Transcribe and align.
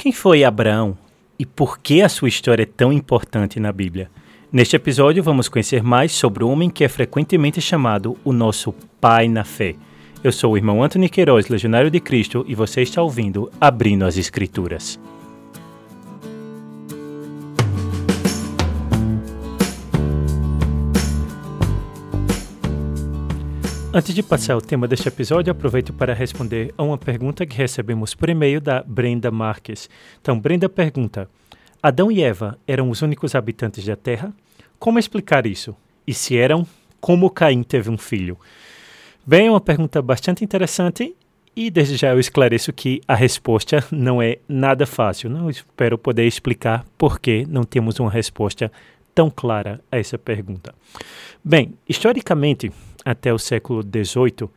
Quem 0.00 0.12
foi 0.12 0.44
Abraão 0.44 0.96
e 1.38 1.44
por 1.44 1.78
que 1.78 2.00
a 2.00 2.08
sua 2.08 2.30
história 2.30 2.62
é 2.62 2.66
tão 2.66 2.90
importante 2.90 3.60
na 3.60 3.70
Bíblia? 3.70 4.10
Neste 4.50 4.74
episódio, 4.74 5.22
vamos 5.22 5.46
conhecer 5.46 5.82
mais 5.82 6.12
sobre 6.12 6.42
o 6.42 6.48
homem 6.48 6.70
que 6.70 6.82
é 6.82 6.88
frequentemente 6.88 7.60
chamado 7.60 8.16
o 8.24 8.32
nosso 8.32 8.74
pai 8.98 9.28
na 9.28 9.44
fé. 9.44 9.74
Eu 10.24 10.32
sou 10.32 10.54
o 10.54 10.56
irmão 10.56 10.82
Anthony 10.82 11.10
Queiroz, 11.10 11.48
legionário 11.48 11.90
de 11.90 12.00
Cristo, 12.00 12.46
e 12.48 12.54
você 12.54 12.80
está 12.80 13.02
ouvindo 13.02 13.52
Abrindo 13.60 14.06
as 14.06 14.16
Escrituras. 14.16 14.98
Antes 23.92 24.14
de 24.14 24.22
passar 24.22 24.54
ao 24.54 24.60
tema 24.60 24.86
deste 24.86 25.08
episódio, 25.08 25.50
aproveito 25.50 25.92
para 25.92 26.14
responder 26.14 26.72
a 26.78 26.82
uma 26.84 26.96
pergunta 26.96 27.44
que 27.44 27.56
recebemos 27.56 28.14
por 28.14 28.28
e-mail 28.28 28.60
da 28.60 28.84
Brenda 28.86 29.32
Marques. 29.32 29.90
Então, 30.20 30.38
Brenda 30.38 30.68
pergunta: 30.68 31.28
Adão 31.82 32.10
e 32.10 32.22
Eva 32.22 32.56
eram 32.68 32.88
os 32.88 33.02
únicos 33.02 33.34
habitantes 33.34 33.84
da 33.84 33.96
Terra? 33.96 34.32
Como 34.78 35.00
explicar 35.00 35.44
isso? 35.44 35.76
E 36.06 36.14
se 36.14 36.36
eram, 36.36 36.64
como 37.00 37.28
Caim 37.30 37.64
teve 37.64 37.90
um 37.90 37.98
filho? 37.98 38.38
Bem, 39.26 39.48
é 39.48 39.50
uma 39.50 39.60
pergunta 39.60 40.00
bastante 40.00 40.44
interessante 40.44 41.12
e 41.56 41.68
desde 41.68 41.96
já 41.96 42.10
eu 42.10 42.20
esclareço 42.20 42.72
que 42.72 43.00
a 43.08 43.16
resposta 43.16 43.84
não 43.90 44.22
é 44.22 44.38
nada 44.48 44.86
fácil. 44.86 45.28
Não 45.28 45.50
espero 45.50 45.98
poder 45.98 46.28
explicar 46.28 46.84
por 46.96 47.18
que 47.18 47.44
não 47.48 47.64
temos 47.64 47.98
uma 47.98 48.10
resposta 48.10 48.70
tão 49.12 49.28
clara 49.28 49.80
a 49.90 49.98
essa 49.98 50.16
pergunta. 50.16 50.72
Bem, 51.44 51.74
historicamente, 51.88 52.70
até 53.04 53.32
o 53.32 53.38
século 53.38 53.82
XVIII, 53.82 54.48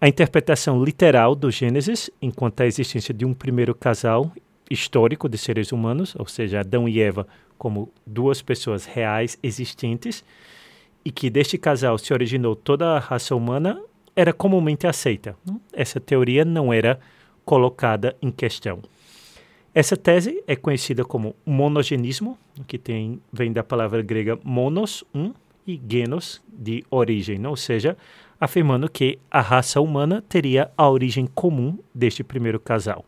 a 0.00 0.08
interpretação 0.08 0.82
literal 0.82 1.34
do 1.34 1.50
Gênesis, 1.50 2.10
enquanto 2.20 2.60
a 2.60 2.66
existência 2.66 3.14
de 3.14 3.24
um 3.24 3.32
primeiro 3.32 3.74
casal 3.74 4.32
histórico 4.68 5.28
de 5.28 5.38
seres 5.38 5.70
humanos, 5.70 6.14
ou 6.18 6.26
seja, 6.26 6.60
Adão 6.60 6.88
e 6.88 7.00
Eva 7.00 7.26
como 7.56 7.92
duas 8.04 8.42
pessoas 8.42 8.84
reais 8.84 9.38
existentes, 9.40 10.24
e 11.04 11.12
que 11.12 11.30
deste 11.30 11.56
casal 11.56 11.96
se 11.98 12.12
originou 12.12 12.56
toda 12.56 12.96
a 12.96 12.98
raça 12.98 13.36
humana, 13.36 13.80
era 14.16 14.32
comumente 14.32 14.86
aceita. 14.86 15.36
Essa 15.72 16.00
teoria 16.00 16.44
não 16.44 16.72
era 16.72 16.98
colocada 17.44 18.16
em 18.20 18.30
questão. 18.30 18.80
Essa 19.74 19.96
tese 19.96 20.42
é 20.46 20.54
conhecida 20.54 21.04
como 21.04 21.34
monogenismo, 21.46 22.36
que 22.66 22.76
tem, 22.76 23.20
vem 23.32 23.52
da 23.52 23.62
palavra 23.62 24.02
grega 24.02 24.38
monos, 24.44 25.02
um, 25.14 25.32
e 25.66 25.80
genos, 25.88 26.42
de 26.48 26.84
origem, 26.90 27.46
ou 27.46 27.56
seja, 27.56 27.96
afirmando 28.40 28.90
que 28.90 29.18
a 29.30 29.40
raça 29.40 29.80
humana 29.80 30.22
teria 30.28 30.70
a 30.76 30.88
origem 30.88 31.26
comum 31.26 31.78
deste 31.94 32.24
primeiro 32.24 32.58
casal. 32.58 33.04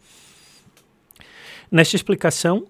Nesta 1.70 1.96
explicação, 1.96 2.66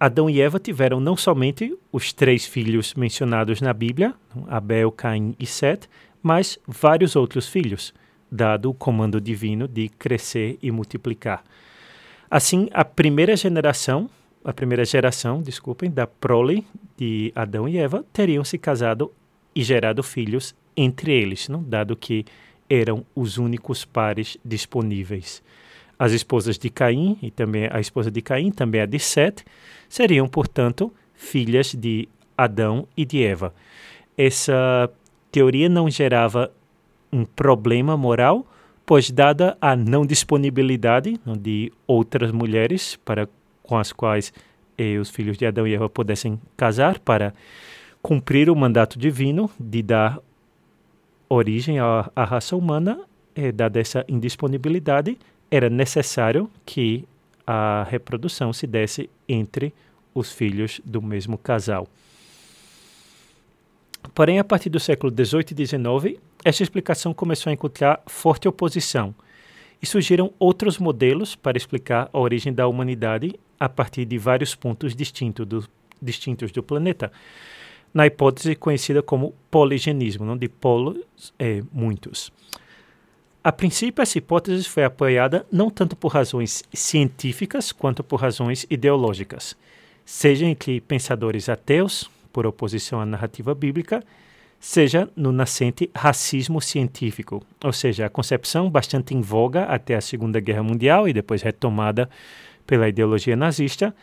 Adão 0.00 0.28
e 0.28 0.40
Eva 0.40 0.58
tiveram 0.58 1.00
não 1.00 1.16
somente 1.16 1.76
os 1.92 2.12
três 2.12 2.46
filhos 2.46 2.94
mencionados 2.94 3.60
na 3.60 3.72
Bíblia, 3.72 4.14
Abel, 4.48 4.90
Caim 4.90 5.34
e 5.38 5.46
Set, 5.46 5.88
mas 6.22 6.58
vários 6.66 7.16
outros 7.16 7.48
filhos, 7.48 7.94
dado 8.30 8.70
o 8.70 8.74
comando 8.74 9.20
divino 9.20 9.66
de 9.66 9.88
crescer 9.88 10.58
e 10.62 10.70
multiplicar. 10.70 11.44
Assim, 12.30 12.68
a 12.72 12.84
primeira 12.84 13.36
geração, 13.36 14.10
a 14.44 14.52
primeira 14.52 14.84
geração, 14.84 15.40
desculpem, 15.40 15.90
da 15.90 16.06
prole 16.06 16.66
de 16.96 17.32
Adão 17.34 17.68
e 17.68 17.78
Eva 17.78 18.04
teriam 18.12 18.44
se 18.44 18.58
casado 18.58 19.12
e 19.54 19.62
gerado 19.62 20.02
filhos 20.02 20.54
entre 20.76 21.12
eles, 21.12 21.48
não? 21.48 21.62
dado 21.62 21.96
que 21.96 22.24
eram 22.68 23.04
os 23.14 23.38
únicos 23.38 23.84
pares 23.84 24.36
disponíveis. 24.44 25.42
As 25.98 26.12
esposas 26.12 26.58
de 26.58 26.70
Caim 26.70 27.18
e 27.20 27.30
também 27.30 27.68
a 27.70 27.80
esposa 27.80 28.10
de 28.10 28.22
Caim, 28.22 28.52
também 28.52 28.80
a 28.80 28.86
de 28.86 28.98
Sete, 28.98 29.44
seriam, 29.88 30.28
portanto, 30.28 30.92
filhas 31.14 31.74
de 31.74 32.08
Adão 32.36 32.86
e 32.96 33.04
de 33.04 33.24
Eva. 33.24 33.52
Essa 34.16 34.88
teoria 35.32 35.68
não 35.68 35.90
gerava 35.90 36.52
um 37.12 37.24
problema 37.24 37.96
moral, 37.96 38.46
pois 38.86 39.10
dada 39.10 39.56
a 39.60 39.74
não 39.74 40.06
disponibilidade 40.06 41.18
de 41.40 41.72
outras 41.86 42.30
mulheres 42.30 42.96
para 43.04 43.28
com 43.62 43.76
as 43.76 43.92
quais 43.92 44.32
eh, 44.78 44.98
os 44.98 45.10
filhos 45.10 45.36
de 45.36 45.44
Adão 45.44 45.66
e 45.66 45.74
Eva 45.74 45.88
pudessem 45.88 46.40
casar 46.56 46.98
para 47.00 47.34
cumprir 48.08 48.48
o 48.48 48.56
mandato 48.56 48.98
divino 48.98 49.50
de 49.60 49.82
dar 49.82 50.18
origem 51.28 51.78
à, 51.78 52.10
à 52.16 52.24
raça 52.24 52.56
humana, 52.56 52.98
eh, 53.36 53.52
dada 53.52 53.78
essa 53.78 54.02
indisponibilidade, 54.08 55.18
era 55.50 55.68
necessário 55.68 56.50
que 56.64 57.04
a 57.46 57.86
reprodução 57.86 58.50
se 58.50 58.66
desse 58.66 59.10
entre 59.28 59.74
os 60.14 60.32
filhos 60.32 60.80
do 60.86 61.02
mesmo 61.02 61.36
casal. 61.36 61.86
Porém, 64.14 64.38
a 64.38 64.44
partir 64.44 64.70
do 64.70 64.80
século 64.80 65.12
XVIII 65.12 65.44
e 65.52 65.66
XIX, 65.66 66.18
esta 66.42 66.62
explicação 66.62 67.12
começou 67.12 67.50
a 67.50 67.52
encontrar 67.52 68.00
forte 68.06 68.48
oposição 68.48 69.14
e 69.82 69.86
surgiram 69.86 70.32
outros 70.38 70.78
modelos 70.78 71.36
para 71.36 71.58
explicar 71.58 72.08
a 72.10 72.18
origem 72.18 72.54
da 72.54 72.66
humanidade 72.66 73.38
a 73.60 73.68
partir 73.68 74.06
de 74.06 74.16
vários 74.16 74.54
pontos 74.54 74.96
distinto 74.96 75.44
do, 75.44 75.68
distintos 76.00 76.50
do 76.50 76.62
planeta, 76.62 77.12
na 77.92 78.06
hipótese 78.06 78.54
conhecida 78.54 79.02
como 79.02 79.34
poligenismo, 79.50 80.24
não 80.24 80.36
de 80.36 80.48
polos, 80.48 80.98
é, 81.38 81.62
muitos. 81.72 82.32
A 83.42 83.52
princípio, 83.52 84.02
essa 84.02 84.18
hipótese 84.18 84.68
foi 84.68 84.84
apoiada 84.84 85.46
não 85.50 85.70
tanto 85.70 85.96
por 85.96 86.12
razões 86.12 86.62
científicas 86.72 87.72
quanto 87.72 88.02
por 88.04 88.20
razões 88.20 88.66
ideológicas, 88.68 89.56
seja 90.04 90.46
entre 90.46 90.80
pensadores 90.80 91.48
ateus, 91.48 92.10
por 92.32 92.46
oposição 92.46 93.00
à 93.00 93.06
narrativa 93.06 93.54
bíblica, 93.54 94.04
seja 94.60 95.08
no 95.16 95.32
nascente 95.32 95.88
racismo 95.94 96.60
científico, 96.60 97.42
ou 97.62 97.72
seja, 97.72 98.06
a 98.06 98.10
concepção 98.10 98.68
bastante 98.68 99.14
em 99.14 99.20
voga 99.20 99.64
até 99.64 99.94
a 99.94 100.00
Segunda 100.00 100.40
Guerra 100.40 100.62
Mundial 100.62 101.08
e 101.08 101.12
depois 101.12 101.42
retomada 101.42 102.08
pela 102.66 102.88
ideologia 102.88 103.36
nazista, 103.36 103.94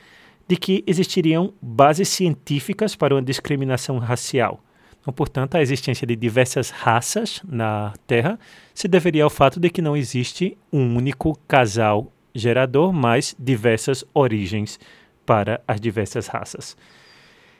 de 0.47 0.56
que 0.56 0.83
existiriam 0.85 1.53
bases 1.61 2.09
científicas 2.09 2.95
para 2.95 3.16
uma 3.16 3.22
discriminação 3.22 3.97
racial. 3.97 4.61
Então, 5.01 5.13
portanto, 5.13 5.56
a 5.56 5.61
existência 5.61 6.06
de 6.06 6.16
diversas 6.16 6.69
raças 6.69 7.41
na 7.47 7.94
Terra 8.07 8.39
se 8.73 8.88
deveria 8.88 9.23
ao 9.23 9.29
fato 9.29 9.59
de 9.59 9.69
que 9.69 9.81
não 9.81 9.95
existe 9.95 10.57
um 10.73 10.95
único 10.95 11.38
casal 11.47 12.11
gerador, 12.33 12.91
mas 12.91 13.35
diversas 13.38 14.03
origens 14.13 14.79
para 15.25 15.61
as 15.67 15.79
diversas 15.79 16.28
raças. 16.28 16.75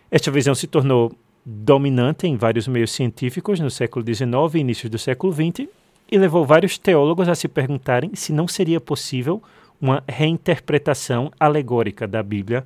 Esta 0.09 0.31
visão 0.31 0.56
se 0.56 0.67
tornou 0.67 1.12
dominante 1.46 2.25
em 2.25 2.35
vários 2.35 2.67
meios 2.67 2.91
científicos 2.91 3.59
no 3.59 3.69
século 3.69 4.03
XIX 4.03 4.56
e 4.56 4.57
início 4.59 4.90
do 4.90 4.97
século 4.97 5.31
XX 5.31 5.67
e 6.12 6.17
levou 6.17 6.46
vários 6.46 6.78
teólogos 6.78 7.29
a 7.29 7.35
se 7.35 7.47
perguntarem 7.47 8.12
se 8.16 8.34
não 8.34 8.47
seria 8.47 8.81
possível 8.81 9.41
uma 9.85 10.03
reinterpretação 10.09 11.31
alegórica 11.40 12.07
da 12.07 12.23
Bíblia 12.23 12.66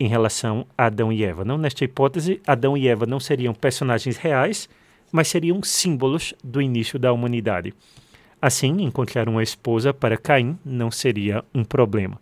em 0.00 0.08
relação 0.08 0.66
a 0.76 0.86
Adão 0.86 1.12
e 1.12 1.22
Eva. 1.22 1.44
Não 1.44 1.58
nesta 1.58 1.84
hipótese, 1.84 2.40
Adão 2.46 2.74
e 2.74 2.88
Eva 2.88 3.04
não 3.04 3.20
seriam 3.20 3.52
personagens 3.52 4.16
reais, 4.16 4.66
mas 5.12 5.28
seriam 5.28 5.62
símbolos 5.62 6.32
do 6.42 6.62
início 6.62 6.98
da 6.98 7.12
humanidade. 7.12 7.74
Assim, 8.40 8.80
encontrar 8.80 9.28
uma 9.28 9.42
esposa 9.42 9.92
para 9.92 10.16
Caim 10.16 10.58
não 10.64 10.90
seria 10.90 11.44
um 11.54 11.62
problema. 11.62 12.18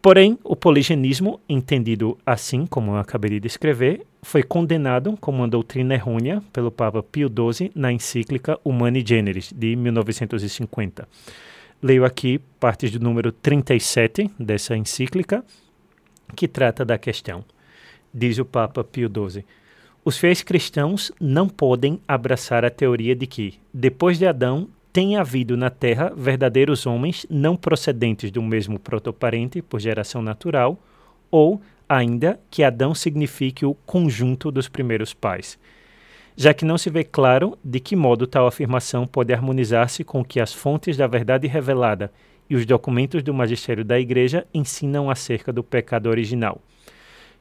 Porém, 0.00 0.38
o 0.42 0.56
poligenismo, 0.56 1.40
entendido 1.46 2.16
assim 2.24 2.66
como 2.66 2.92
eu 2.92 2.96
acabei 2.96 3.32
de 3.32 3.40
descrever, 3.40 4.06
foi 4.22 4.42
condenado 4.42 5.14
como 5.20 5.38
uma 5.38 5.48
doutrina 5.48 5.94
errônea 5.94 6.42
pelo 6.52 6.70
Papa 6.70 7.02
Pio 7.02 7.28
XII 7.28 7.70
na 7.74 7.92
encíclica 7.92 8.58
Humani 8.64 9.04
Generis, 9.06 9.52
de 9.54 9.76
1950. 9.76 11.06
Leio 11.82 12.04
aqui 12.04 12.38
partes 12.58 12.90
do 12.90 13.00
número 13.00 13.30
37 13.30 14.30
dessa 14.38 14.76
encíclica, 14.76 15.44
que 16.34 16.48
trata 16.48 16.84
da 16.84 16.96
questão. 16.96 17.44
Diz 18.12 18.38
o 18.38 18.44
Papa 18.44 18.82
Pio 18.82 19.08
XII: 19.08 19.44
Os 20.04 20.16
fiéis 20.16 20.42
cristãos 20.42 21.12
não 21.20 21.48
podem 21.48 22.00
abraçar 22.06 22.64
a 22.64 22.70
teoria 22.70 23.14
de 23.14 23.26
que, 23.26 23.58
depois 23.72 24.18
de 24.18 24.26
Adão, 24.26 24.68
tem 24.92 25.16
havido 25.16 25.56
na 25.56 25.70
Terra 25.70 26.12
verdadeiros 26.16 26.86
homens 26.86 27.26
não 27.28 27.56
procedentes 27.56 28.30
do 28.30 28.40
mesmo 28.40 28.78
protoparente 28.78 29.60
por 29.60 29.80
geração 29.80 30.22
natural, 30.22 30.78
ou 31.30 31.60
ainda 31.88 32.38
que 32.50 32.62
Adão 32.62 32.94
signifique 32.94 33.66
o 33.66 33.74
conjunto 33.74 34.52
dos 34.52 34.68
primeiros 34.68 35.12
pais, 35.12 35.58
já 36.36 36.52
que 36.52 36.64
não 36.64 36.78
se 36.78 36.90
vê 36.90 37.04
claro 37.04 37.58
de 37.64 37.80
que 37.80 37.94
modo 37.94 38.26
tal 38.26 38.46
afirmação 38.46 39.06
pode 39.06 39.32
harmonizar-se 39.32 40.04
com 40.04 40.20
o 40.20 40.24
que 40.24 40.40
as 40.40 40.52
fontes 40.52 40.96
da 40.96 41.06
verdade 41.06 41.46
revelada 41.46 42.12
e 42.48 42.56
os 42.56 42.66
documentos 42.66 43.22
do 43.22 43.32
magistério 43.32 43.84
da 43.84 43.98
Igreja 43.98 44.46
ensinam 44.52 45.10
acerca 45.10 45.52
do 45.52 45.62
pecado 45.62 46.08
original 46.08 46.60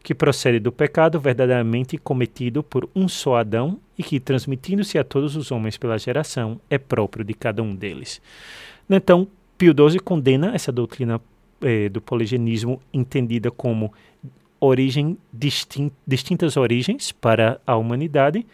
que 0.04 0.14
procede 0.14 0.60
do 0.60 0.72
pecado 0.72 1.18
verdadeiramente 1.18 1.98
cometido 1.98 2.62
por 2.62 2.90
um 2.94 3.08
só 3.08 3.38
Adão 3.38 3.80
e 3.98 4.04
que, 4.04 4.20
transmitindo-se 4.20 5.00
a 5.00 5.04
todos 5.04 5.38
os 5.38 5.50
homens 5.50 5.78
pela 5.78 5.98
geração, 5.98 6.60
é 6.70 6.78
próprio 6.78 7.24
de 7.24 7.34
cada 7.34 7.64
um 7.64 7.74
deles. 7.74 8.22
Então, 8.90 9.26
Pio 9.58 9.74
XII 9.74 10.00
condena 10.02 10.54
essa 10.54 10.74
doutrina 10.74 11.22
eh, 11.62 11.88
do 11.88 12.02
poligenismo 12.02 12.82
entendida 12.94 13.50
como 13.50 13.94
origem 14.60 15.18
distin 15.32 15.90
distintas 16.06 16.58
origens 16.58 17.14
para 17.14 17.62
a 17.66 17.78
humanidade, 17.78 18.46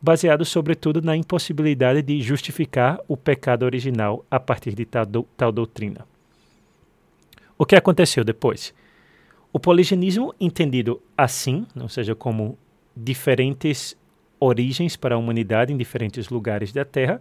baseado 0.00 0.44
sobretudo 0.44 1.02
na 1.02 1.16
impossibilidade 1.16 2.02
de 2.02 2.22
justificar 2.22 3.00
o 3.08 3.16
pecado 3.16 3.64
original 3.64 4.24
a 4.30 4.38
partir 4.38 4.74
de 4.74 4.84
tal, 4.84 5.04
do, 5.04 5.22
tal 5.36 5.50
doutrina. 5.50 6.06
O 7.56 7.66
que 7.66 7.74
aconteceu 7.74 8.22
depois? 8.22 8.72
O 9.52 9.58
poligenismo, 9.58 10.34
entendido 10.38 11.02
assim, 11.16 11.66
ou 11.74 11.88
seja, 11.88 12.14
como 12.14 12.56
diferentes 12.96 13.96
origens 14.38 14.96
para 14.96 15.16
a 15.16 15.18
humanidade 15.18 15.72
em 15.72 15.76
diferentes 15.76 16.28
lugares 16.28 16.72
da 16.72 16.84
Terra, 16.84 17.20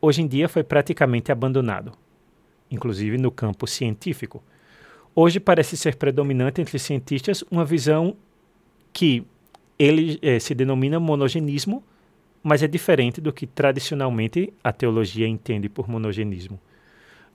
hoje 0.00 0.22
em 0.22 0.28
dia 0.28 0.48
foi 0.48 0.62
praticamente 0.62 1.32
abandonado, 1.32 1.92
inclusive 2.70 3.18
no 3.18 3.32
campo 3.32 3.66
científico. 3.66 4.42
Hoje 5.14 5.40
parece 5.40 5.76
ser 5.76 5.96
predominante 5.96 6.60
entre 6.60 6.78
cientistas 6.78 7.42
uma 7.50 7.64
visão 7.64 8.16
que 8.92 9.26
ele 9.78 10.18
eh, 10.22 10.38
se 10.38 10.54
denomina 10.54 10.98
monogenismo, 10.98 11.82
mas 12.42 12.62
é 12.62 12.68
diferente 12.68 13.20
do 13.20 13.32
que 13.32 13.46
tradicionalmente 13.46 14.52
a 14.62 14.72
teologia 14.72 15.26
entende 15.26 15.68
por 15.68 15.88
monogenismo. 15.88 16.58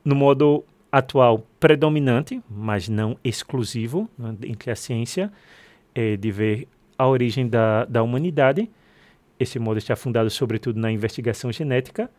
No 0.03 0.15
modo 0.15 0.65
atual 0.91 1.47
predominante, 1.59 2.41
mas 2.49 2.87
não 2.87 3.17
exclusivo, 3.23 4.09
né, 4.17 4.35
entre 4.43 4.69
a 4.69 4.75
ciência, 4.75 5.31
é, 5.95 6.15
de 6.15 6.31
ver 6.31 6.67
a 6.97 7.07
origem 7.07 7.47
da, 7.47 7.85
da 7.85 8.03
humanidade. 8.03 8.69
Esse 9.39 9.57
modo 9.57 9.77
está 9.77 9.95
fundado 9.95 10.29
sobretudo 10.29 10.79
na 10.79 10.91
investigação 10.91 11.51
genética. 11.51 12.09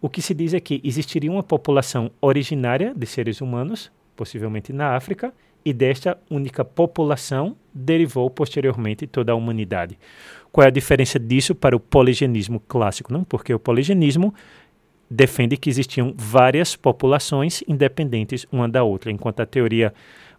O 0.00 0.08
que 0.08 0.20
se 0.20 0.34
diz 0.34 0.54
é 0.54 0.60
que 0.60 0.80
existiria 0.82 1.30
uma 1.30 1.42
população 1.42 2.10
originária 2.20 2.92
de 2.94 3.06
seres 3.06 3.40
humanos, 3.40 3.90
possivelmente 4.16 4.72
na 4.72 4.96
África, 4.96 5.32
e 5.68 5.72
desta 5.72 6.16
única 6.30 6.64
população 6.64 7.54
derivou 7.74 8.30
posteriormente 8.30 9.06
toda 9.06 9.32
a 9.32 9.34
humanidade. 9.34 9.98
Qual 10.50 10.64
é 10.64 10.68
a 10.68 10.70
diferença 10.70 11.18
disso 11.18 11.54
para 11.54 11.76
o 11.76 11.80
poligenismo 11.80 12.58
clássico? 12.60 13.12
Não, 13.12 13.22
porque 13.22 13.52
o 13.52 13.58
poligenismo 13.58 14.32
defende 15.10 15.58
que 15.58 15.68
existiam 15.68 16.14
várias 16.16 16.74
populações 16.74 17.62
independentes 17.68 18.46
uma 18.50 18.66
da 18.66 18.82
outra, 18.82 19.10
enquanto 19.10 19.40
a 19.40 19.46
teoria 19.46 19.92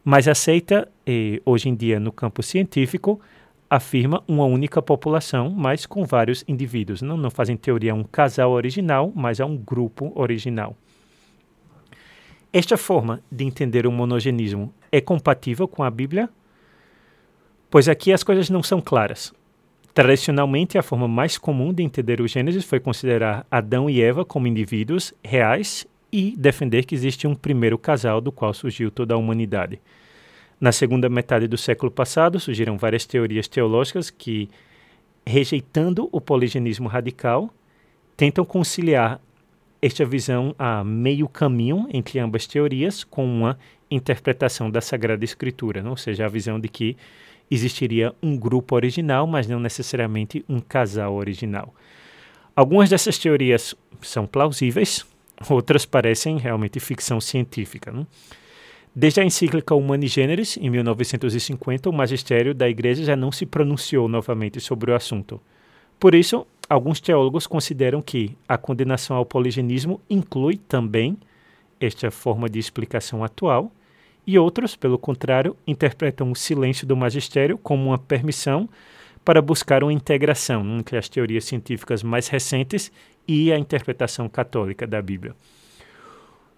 mais 0.04 0.28
aceita, 0.28 0.88
eh, 1.06 1.40
hoje 1.46 1.70
em 1.70 1.76
dia 1.76 2.00
no 2.00 2.12
campo 2.12 2.42
científico, 2.42 3.22
afirma 3.70 4.24
uma 4.28 4.46
única 4.46 4.82
população, 4.82 5.52
mas 5.52 5.86
com 5.86 6.06
vários 6.06 6.44
indivíduos. 6.48 7.04
Não, 7.04 7.16
não 7.16 7.30
fazem 7.30 7.56
teoria 7.56 7.92
a 7.92 7.96
um 7.96 8.04
casal 8.04 8.52
original, 8.52 9.14
mas 9.16 9.40
a 9.40 9.46
um 9.46 9.56
grupo 9.56 10.12
original. 10.16 10.76
Esta 12.52 12.76
forma 12.78 13.22
de 13.32 13.46
entender 13.46 13.86
o 13.86 13.92
monogenismo 13.92 14.74
é 14.92 15.02
compatível 15.02 15.68
com 15.68 15.84
a 15.84 15.90
Bíblia? 15.90 16.30
Pois 17.70 17.88
aqui 17.88 18.12
as 18.12 18.24
coisas 18.24 18.50
não 18.50 18.64
são 18.64 18.82
claras. 18.82 19.34
Tradicionalmente, 19.94 20.78
a 20.78 20.84
forma 20.84 21.08
mais 21.08 21.38
comum 21.38 21.74
de 21.74 21.84
entender 21.84 22.22
o 22.22 22.28
Gênesis 22.28 22.64
foi 22.64 22.80
considerar 22.80 23.46
Adão 23.50 23.90
e 23.90 24.02
Eva 24.02 24.24
como 24.24 24.48
indivíduos 24.48 25.14
reais 25.24 25.86
e 26.12 26.36
defender 26.38 26.86
que 26.86 26.96
existe 26.96 27.28
um 27.28 27.36
primeiro 27.36 27.78
casal 27.78 28.22
do 28.22 28.32
qual 28.32 28.54
surgiu 28.54 28.90
toda 28.90 29.14
a 29.14 29.18
humanidade. 29.18 29.80
Na 30.60 30.72
segunda 30.72 31.08
metade 31.08 31.48
do 31.48 31.58
século 31.58 31.92
passado, 31.92 32.40
surgiram 32.40 32.78
várias 32.78 33.06
teorias 33.06 33.48
teológicas 33.48 34.10
que, 34.10 34.50
rejeitando 35.26 36.10
o 36.12 36.20
poligenismo 36.20 36.88
radical, 36.88 37.50
tentam 38.18 38.44
conciliar 38.44 39.22
esta 39.82 40.04
visão 40.04 40.54
a 40.60 40.84
meio 40.84 41.28
caminho 41.28 41.88
entre 41.94 42.20
ambas 42.20 42.46
teorias 42.46 43.04
com 43.04 43.26
uma 43.26 43.58
interpretação 43.90 44.70
da 44.70 44.82
Sagrada 44.82 45.24
Escritura, 45.26 45.88
ou 45.88 45.98
seja, 45.98 46.26
a 46.26 46.30
visão 46.30 46.60
de 46.60 46.68
que 46.68 46.96
existiria 47.50 48.14
um 48.22 48.38
grupo 48.38 48.76
original, 48.76 49.26
mas 49.26 49.48
não 49.48 49.60
necessariamente 49.60 50.46
um 50.48 50.60
casal 50.60 51.16
original. 51.16 51.74
Algumas 52.56 52.90
dessas 52.90 53.18
teorias 53.18 53.76
são 54.02 54.28
plausíveis, 54.28 55.06
outras 55.50 55.86
parecem 55.86 56.38
realmente 56.38 56.80
ficção 56.80 57.20
científica. 57.20 57.92
Né? 57.92 58.06
Desde 58.94 59.22
a 59.22 59.26
encíclica 59.26 59.74
Humani 59.74 60.08
Generis, 60.08 60.58
em 60.58 60.70
1950, 60.70 61.90
o 61.90 61.94
magistério 61.94 62.54
da 62.54 62.70
Igreja 62.70 63.04
já 63.04 63.16
não 63.16 63.32
se 63.32 63.46
pronunciou 63.46 64.08
novamente 64.08 64.60
sobre 64.60 64.92
o 64.92 64.96
assunto. 64.96 65.40
Por 66.00 66.14
isso, 66.14 66.46
alguns 66.70 67.00
teólogos 67.00 67.48
consideram 67.48 68.02
que 68.02 68.38
a 68.48 68.58
condenação 68.58 69.16
ao 69.16 69.26
poligenismo 69.26 70.02
inclui 70.10 70.58
também 70.58 71.18
esta 71.80 72.12
forma 72.12 72.50
de 72.50 72.60
explicação 72.60 73.24
atual, 73.24 73.72
e 74.30 74.38
outros, 74.38 74.76
pelo 74.76 75.00
contrário, 75.00 75.58
interpretam 75.66 76.32
o 76.32 76.36
silêncio 76.36 76.86
do 76.86 76.96
magistério 76.96 77.58
como 77.58 77.88
uma 77.88 77.98
permissão 77.98 78.70
para 79.26 79.42
buscar 79.42 79.84
uma 79.84 79.92
integração 79.92 80.64
entre 80.78 81.00
as 81.00 81.10
teorias 81.10 81.46
científicas 81.46 82.04
mais 82.04 82.28
recentes 82.28 82.92
e 83.28 83.52
a 83.52 83.58
interpretação 83.58 84.30
católica 84.30 84.86
da 84.86 85.02
Bíblia. 85.02 85.36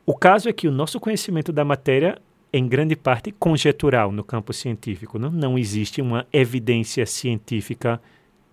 O 0.05 0.13
caso 0.13 0.49
é 0.49 0.53
que 0.53 0.67
o 0.67 0.71
nosso 0.71 0.99
conhecimento 0.99 1.53
da 1.53 1.63
matéria 1.63 2.21
é, 2.51 2.57
em 2.57 2.67
grande 2.67 2.97
parte, 2.97 3.31
conjetural 3.31 4.11
no 4.11 4.21
campo 4.21 4.51
científico. 4.51 5.17
Não, 5.17 5.31
não 5.31 5.57
existe 5.57 6.01
uma 6.01 6.27
evidência 6.33 7.05
científica 7.05 8.01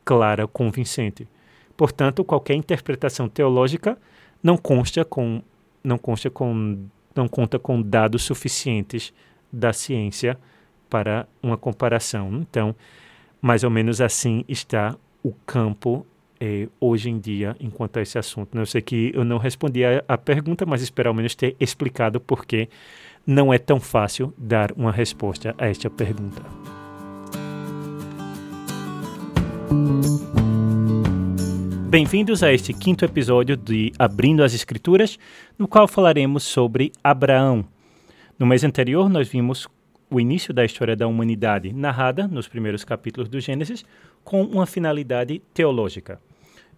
clara, 0.05 0.47
convincente. 0.47 1.27
Portanto, 1.77 2.23
qualquer 2.23 2.55
interpretação 2.55 3.29
teológica 3.29 3.99
não 4.41 4.57
consta 4.57 5.05
com, 5.05 5.43
não 5.83 5.99
consta 5.99 6.31
com 6.31 6.87
não 7.19 7.29
conta 7.29 7.59
com 7.59 7.83
dados 7.83 8.23
suficientes 8.23 9.13
da 9.53 9.73
ciência 9.73 10.39
para 10.89 11.29
uma 11.43 11.57
comparação. 11.57 12.33
Então, 12.35 12.75
mais 13.41 13.65
ou 13.65 13.71
menos 13.71 14.01
assim 14.01 14.45
está 14.49 14.97
o 15.23 15.33
campo 15.45 16.07
eh, 16.41 16.69
hoje 16.81 17.11
em 17.11 17.19
dia 17.19 17.57
enquanto 17.61 17.99
a 17.99 18.03
esse 18.03 18.19
assunto. 18.19 18.57
Eu 18.57 18.67
sei 18.67 18.81
que 18.81 19.13
eu 19.15 19.25
não 19.25 19.39
respondi 19.39 19.85
a, 19.85 20.03
a 20.09 20.17
pergunta, 20.17 20.65
mas 20.65 20.81
espero 20.81 21.09
ao 21.09 21.15
menos 21.15 21.35
ter 21.35 21.57
explicado 21.61 22.21
por 22.21 22.47
que 22.47 22.69
não 23.27 23.53
é 23.53 23.59
tão 23.59 23.79
fácil 23.79 24.33
dar 24.39 24.73
uma 24.73 24.93
resposta 24.93 25.55
a 25.59 25.67
esta 25.67 25.91
pergunta. 25.91 26.43
Bem-vindos 31.89 32.43
a 32.43 32.53
este 32.53 32.75
quinto 32.75 33.03
episódio 33.03 33.57
de 33.57 33.95
Abrindo 33.99 34.45
as 34.45 34.53
Escrituras, 34.53 35.19
no 35.59 35.67
qual 35.67 35.89
falaremos 35.89 36.45
sobre 36.45 36.93
Abraão. 37.03 37.65
No 38.39 38.45
mês 38.45 38.63
anterior, 38.63 39.09
nós 39.09 39.27
vimos 39.27 39.67
o 40.11 40.21
início 40.21 40.53
da 40.53 40.67
história 40.67 40.95
da 40.95 41.09
humanidade, 41.09 41.73
narrada 41.73 42.29
nos 42.29 42.47
primeiros 42.47 42.85
capítulos 42.85 43.27
do 43.27 43.41
Gênesis, 43.41 43.87
com 44.23 44.43
uma 44.43 44.67
finalidade 44.67 45.41
teológica. 45.55 46.21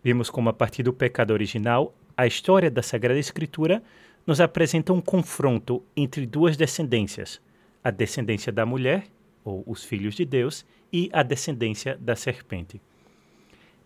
Vimos 0.00 0.30
como, 0.30 0.48
a 0.48 0.52
partir 0.52 0.84
do 0.84 0.92
pecado 0.92 1.32
original, 1.32 1.92
a 2.16 2.24
história 2.24 2.70
da 2.70 2.80
Sagrada 2.80 3.18
Escritura 3.18 3.82
nos 4.24 4.40
apresenta 4.40 4.92
um 4.92 5.00
confronto 5.00 5.82
entre 5.96 6.24
duas 6.24 6.56
descendências: 6.56 7.40
a 7.82 7.90
descendência 7.90 8.52
da 8.52 8.64
mulher, 8.64 9.06
ou 9.44 9.64
os 9.66 9.82
filhos 9.82 10.14
de 10.14 10.24
Deus, 10.24 10.64
e 10.92 11.10
a 11.12 11.24
descendência 11.24 11.98
da 12.00 12.14
serpente. 12.14 12.80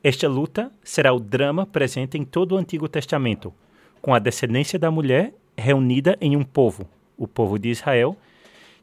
Esta 0.05 0.29
luta 0.29 0.71
será 0.83 1.15
o 1.15 1.19
drama 1.19 1.65
presente 1.65 2.19
em 2.19 2.27
todo 2.27 2.53
o 2.53 2.59
Antigo 2.59 2.87
Testamento, 2.87 3.55
com 4.03 4.13
a 4.13 4.19
descendência 4.19 4.79
da 4.79 4.91
mulher 4.91 5.33
reunida 5.57 6.15
em 6.21 6.37
um 6.37 6.45
povo, 6.45 6.87
o 7.17 7.27
povo 7.27 7.59
de 7.59 7.71
Israel, 7.71 8.15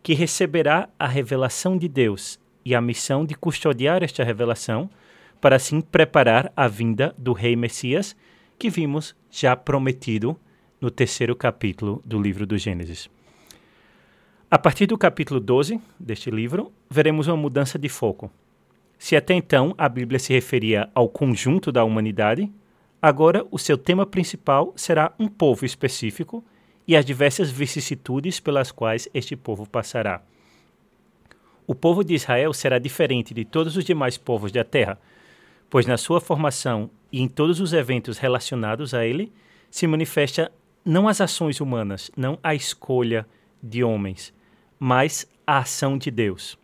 que 0.02 0.16
receberá 0.16 0.90
a 0.98 1.06
revelação 1.06 1.78
de 1.78 1.88
Deus 1.88 2.40
e 2.66 2.74
a 2.74 2.82
missão 2.82 3.24
de 3.24 3.36
custodiar 3.36 4.02
esta 4.02 4.24
revelação, 4.24 4.90
para 5.40 5.58
assim 5.58 5.80
preparar 5.80 6.52
a 6.58 6.68
vinda 6.68 7.14
do 7.20 7.34
Rei 7.34 7.56
Messias, 7.56 8.16
que 8.58 8.72
vimos 8.72 9.16
já 9.30 9.56
prometido 9.56 10.36
no 10.80 10.90
terceiro 10.90 11.36
capítulo 11.36 12.02
do 12.04 12.20
livro 12.20 12.48
do 12.48 12.58
Gênesis. 12.58 13.08
A 14.50 14.58
partir 14.58 14.88
do 14.88 14.98
capítulo 14.98 15.40
12 15.40 15.80
deste 16.00 16.32
livro, 16.32 16.72
veremos 16.90 17.28
uma 17.28 17.38
mudança 17.38 17.78
de 17.78 17.90
foco. 17.90 18.32
Se 19.02 19.16
até 19.16 19.34
então 19.34 19.74
a 19.80 19.90
Bíblia 19.90 20.20
se 20.20 20.32
referia 20.32 20.88
ao 20.94 21.10
conjunto 21.10 21.72
da 21.72 21.84
humanidade, 21.84 22.52
agora 23.02 23.44
o 23.50 23.58
seu 23.58 23.76
tema 23.76 24.06
principal 24.06 24.74
será 24.76 25.12
um 25.18 25.28
povo 25.28 25.66
específico 25.66 26.46
e 26.88 26.96
as 26.96 27.04
diversas 27.04 27.50
vicissitudes 27.50 28.40
pelas 28.40 28.72
quais 28.72 29.10
este 29.12 29.36
povo 29.36 29.68
passará. 29.68 30.22
O 31.66 31.74
povo 31.74 32.04
de 32.04 32.14
Israel 32.14 32.54
será 32.54 32.78
diferente 32.78 33.34
de 33.34 33.44
todos 33.44 33.76
os 33.76 33.84
demais 33.84 34.20
povos 34.20 34.52
da 34.52 34.64
terra, 34.64 35.00
pois 35.68 35.88
na 35.88 35.98
sua 35.98 36.22
formação 36.22 36.88
e 37.12 37.22
em 37.22 37.28
todos 37.28 37.60
os 37.60 37.74
eventos 37.74 38.20
relacionados 38.20 38.94
a 38.94 39.04
ele 39.04 39.34
se 39.72 39.88
manifesta 39.88 40.52
não 40.86 41.08
as 41.08 41.20
ações 41.20 41.60
humanas, 41.60 42.12
não 42.16 42.38
a 42.44 42.54
escolha 42.54 43.26
de 43.64 43.84
homens, 43.84 44.32
mas 44.80 45.28
a 45.46 45.58
ação 45.58 45.98
de 45.98 46.12
Deus. 46.12 46.61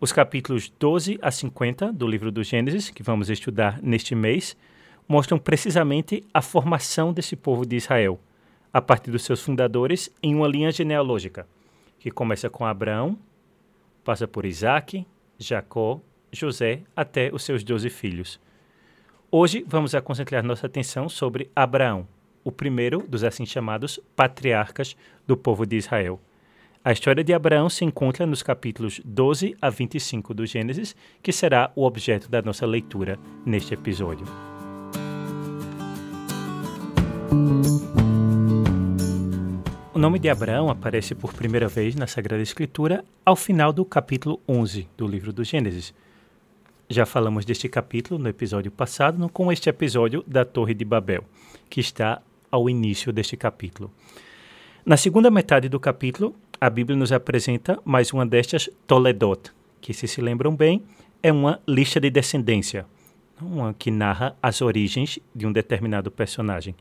Os 0.00 0.12
capítulos 0.12 0.72
12 0.78 1.18
a 1.20 1.28
50 1.28 1.92
do 1.92 2.06
livro 2.06 2.30
do 2.30 2.44
Gênesis, 2.44 2.88
que 2.88 3.02
vamos 3.02 3.28
estudar 3.28 3.82
neste 3.82 4.14
mês, 4.14 4.56
mostram 5.08 5.40
precisamente 5.40 6.24
a 6.32 6.40
formação 6.40 7.12
desse 7.12 7.34
povo 7.34 7.66
de 7.66 7.74
Israel, 7.74 8.20
a 8.72 8.80
partir 8.80 9.10
dos 9.10 9.24
seus 9.24 9.42
fundadores 9.42 10.08
em 10.22 10.36
uma 10.36 10.46
linha 10.46 10.70
genealógica, 10.70 11.48
que 11.98 12.12
começa 12.12 12.48
com 12.48 12.64
Abraão, 12.64 13.18
passa 14.04 14.28
por 14.28 14.46
Isaac, 14.46 15.04
Jacó, 15.36 16.00
José, 16.30 16.82
até 16.94 17.34
os 17.34 17.42
seus 17.42 17.64
doze 17.64 17.90
filhos. 17.90 18.38
Hoje 19.32 19.64
vamos 19.66 19.96
a 19.96 20.00
concentrar 20.00 20.44
nossa 20.44 20.68
atenção 20.68 21.08
sobre 21.08 21.50
Abraão, 21.56 22.06
o 22.44 22.52
primeiro 22.52 23.04
dos 23.08 23.24
assim 23.24 23.44
chamados 23.44 23.98
patriarcas 24.14 24.96
do 25.26 25.36
povo 25.36 25.66
de 25.66 25.74
Israel. 25.74 26.20
A 26.84 26.92
história 26.92 27.24
de 27.24 27.34
Abraão 27.34 27.68
se 27.68 27.84
encontra 27.84 28.24
nos 28.24 28.42
capítulos 28.42 29.00
12 29.04 29.56
a 29.60 29.68
25 29.68 30.32
do 30.32 30.46
Gênesis, 30.46 30.94
que 31.20 31.32
será 31.32 31.72
o 31.74 31.84
objeto 31.84 32.30
da 32.30 32.40
nossa 32.40 32.64
leitura 32.64 33.18
neste 33.44 33.74
episódio. 33.74 34.24
O 39.92 39.98
nome 39.98 40.20
de 40.20 40.30
Abraão 40.30 40.70
aparece 40.70 41.16
por 41.16 41.34
primeira 41.34 41.66
vez 41.66 41.96
na 41.96 42.06
Sagrada 42.06 42.42
Escritura 42.42 43.04
ao 43.26 43.34
final 43.34 43.72
do 43.72 43.84
capítulo 43.84 44.40
11 44.48 44.88
do 44.96 45.08
livro 45.08 45.32
do 45.32 45.42
Gênesis. 45.42 45.92
Já 46.88 47.04
falamos 47.04 47.44
deste 47.44 47.68
capítulo 47.68 48.20
no 48.20 48.28
episódio 48.28 48.70
passado, 48.70 49.28
com 49.30 49.50
este 49.50 49.68
episódio 49.68 50.22
da 50.26 50.44
Torre 50.44 50.74
de 50.74 50.84
Babel, 50.84 51.24
que 51.68 51.80
está 51.80 52.22
ao 52.50 52.70
início 52.70 53.12
deste 53.12 53.36
capítulo. 53.36 53.90
Na 54.86 54.96
segunda 54.96 55.30
metade 55.30 55.68
do 55.68 55.78
capítulo, 55.78 56.34
a 56.60 56.68
Bíblia 56.68 56.96
nos 56.96 57.12
apresenta 57.12 57.78
mais 57.84 58.12
uma 58.12 58.26
destas 58.26 58.68
Toledot, 58.86 59.52
que, 59.80 59.94
se 59.94 60.08
se 60.08 60.20
lembram 60.20 60.54
bem, 60.54 60.82
é 61.22 61.32
uma 61.32 61.60
lista 61.66 62.00
de 62.00 62.10
descendência, 62.10 62.84
uma 63.40 63.72
que 63.74 63.90
narra 63.90 64.36
as 64.42 64.60
origens 64.60 65.20
de 65.34 65.46
um 65.46 65.52
determinado 65.52 66.10
personagem. 66.10 66.74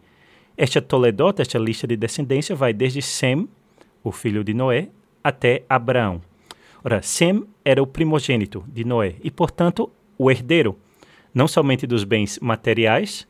Esta 0.57 0.81
Toledot, 0.81 1.39
esta 1.39 1.59
lista 1.59 1.85
de 1.85 1.95
descendência, 1.95 2.55
vai 2.55 2.73
desde 2.73 3.01
Sem, 3.03 3.47
o 4.03 4.11
filho 4.11 4.43
de 4.43 4.53
Noé, 4.53 4.89
até 5.23 5.63
Abraão. 5.69 6.21
Ora, 6.83 7.01
Sem 7.03 7.45
era 7.63 7.81
o 7.81 7.87
primogênito 7.87 8.65
de 8.67 8.83
Noé 8.83 9.15
e, 9.23 9.29
portanto, 9.29 9.91
o 10.17 10.31
herdeiro, 10.31 10.75
não 11.33 11.47
somente 11.47 11.85
dos 11.85 12.03
bens 12.03 12.39
materiais, 12.39 13.27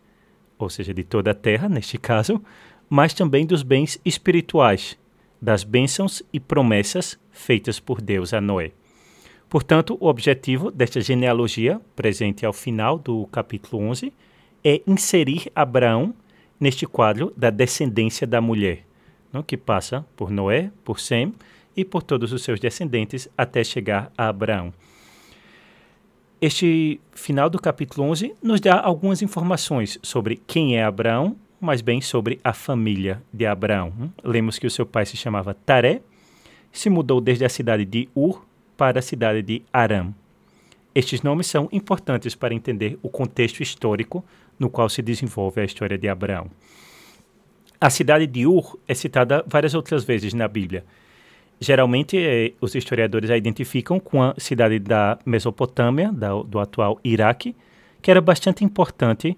ou 0.57 0.69
seja, 0.69 0.93
de 0.93 1.03
toda 1.03 1.31
a 1.31 1.35
terra, 1.35 1.67
neste 1.67 1.97
caso, 1.97 2.41
mas 2.89 3.13
também 3.13 3.45
dos 3.45 3.63
bens 3.63 3.99
espirituais, 4.05 4.97
das 5.41 5.63
bênçãos 5.63 6.23
e 6.31 6.39
promessas 6.39 7.19
feitas 7.31 7.79
por 7.79 8.01
Deus 8.01 8.33
a 8.33 8.41
Noé. 8.41 8.71
Portanto, 9.49 9.97
o 9.99 10.07
objetivo 10.07 10.69
desta 10.69 10.99
genealogia, 10.99 11.79
presente 11.95 12.45
ao 12.45 12.51
final 12.51 12.97
do 12.99 13.25
capítulo 13.27 13.81
11, 13.83 14.11
é 14.63 14.81
inserir 14.85 15.49
Abraão 15.55 16.13
neste 16.59 16.85
quadro 16.85 17.33
da 17.37 17.49
descendência 17.49 18.27
da 18.27 18.41
mulher, 18.41 18.85
não? 19.31 19.41
que 19.41 19.55
passa 19.55 20.05
por 20.15 20.29
Noé, 20.29 20.71
por 20.83 20.99
Sem 20.99 21.33
e 21.75 21.85
por 21.85 22.03
todos 22.03 22.33
os 22.33 22.41
seus 22.41 22.59
descendentes 22.59 23.29
até 23.37 23.63
chegar 23.63 24.11
a 24.17 24.27
Abraão. 24.27 24.73
Este 26.41 26.99
final 27.13 27.49
do 27.49 27.59
capítulo 27.59 28.07
11 28.09 28.35
nos 28.43 28.59
dá 28.59 28.79
algumas 28.79 29.21
informações 29.21 29.97
sobre 30.03 30.35
quem 30.45 30.77
é 30.77 30.83
Abraão, 30.83 31.35
mas 31.59 31.81
bem 31.81 32.01
sobre 32.01 32.39
a 32.43 32.53
família 32.53 33.21
de 33.33 33.45
Abraão. 33.45 34.11
Lemos 34.23 34.59
que 34.59 34.67
o 34.67 34.71
seu 34.71 34.85
pai 34.85 35.05
se 35.05 35.17
chamava 35.17 35.53
Taré, 35.53 36.01
se 36.71 36.89
mudou 36.89 37.19
desde 37.19 37.45
a 37.45 37.49
cidade 37.49 37.85
de 37.85 38.07
Ur 38.15 38.45
para 38.75 38.99
a 38.99 39.01
cidade 39.01 39.41
de 39.41 39.63
Aram. 39.73 40.13
Estes 40.93 41.21
nomes 41.21 41.47
são 41.47 41.67
importantes 41.71 42.35
para 42.35 42.53
entender 42.53 42.97
o 43.01 43.09
contexto 43.09 43.61
histórico 43.61 44.23
no 44.57 44.69
qual 44.69 44.89
se 44.89 45.01
desenvolve 45.01 45.61
a 45.61 45.65
história 45.65 45.97
de 45.97 46.07
Abraão. 46.07 46.49
A 47.79 47.89
cidade 47.89 48.25
de 48.25 48.47
Ur 48.47 48.77
é 48.87 48.93
citada 48.93 49.43
várias 49.47 49.73
outras 49.73 50.03
vezes 50.03 50.33
na 50.33 50.47
Bíblia. 50.47 50.83
Geralmente, 51.59 52.17
eh, 52.17 52.53
os 52.61 52.75
historiadores 52.75 53.29
a 53.29 53.37
identificam 53.37 53.99
com 53.99 54.21
a 54.21 54.33
cidade 54.37 54.79
da 54.79 55.17
Mesopotâmia, 55.25 56.11
da, 56.11 56.33
do 56.41 56.59
atual 56.59 56.99
Iraque, 57.03 57.55
que 58.01 58.11
era 58.11 58.21
bastante 58.21 58.63
importante 58.63 59.37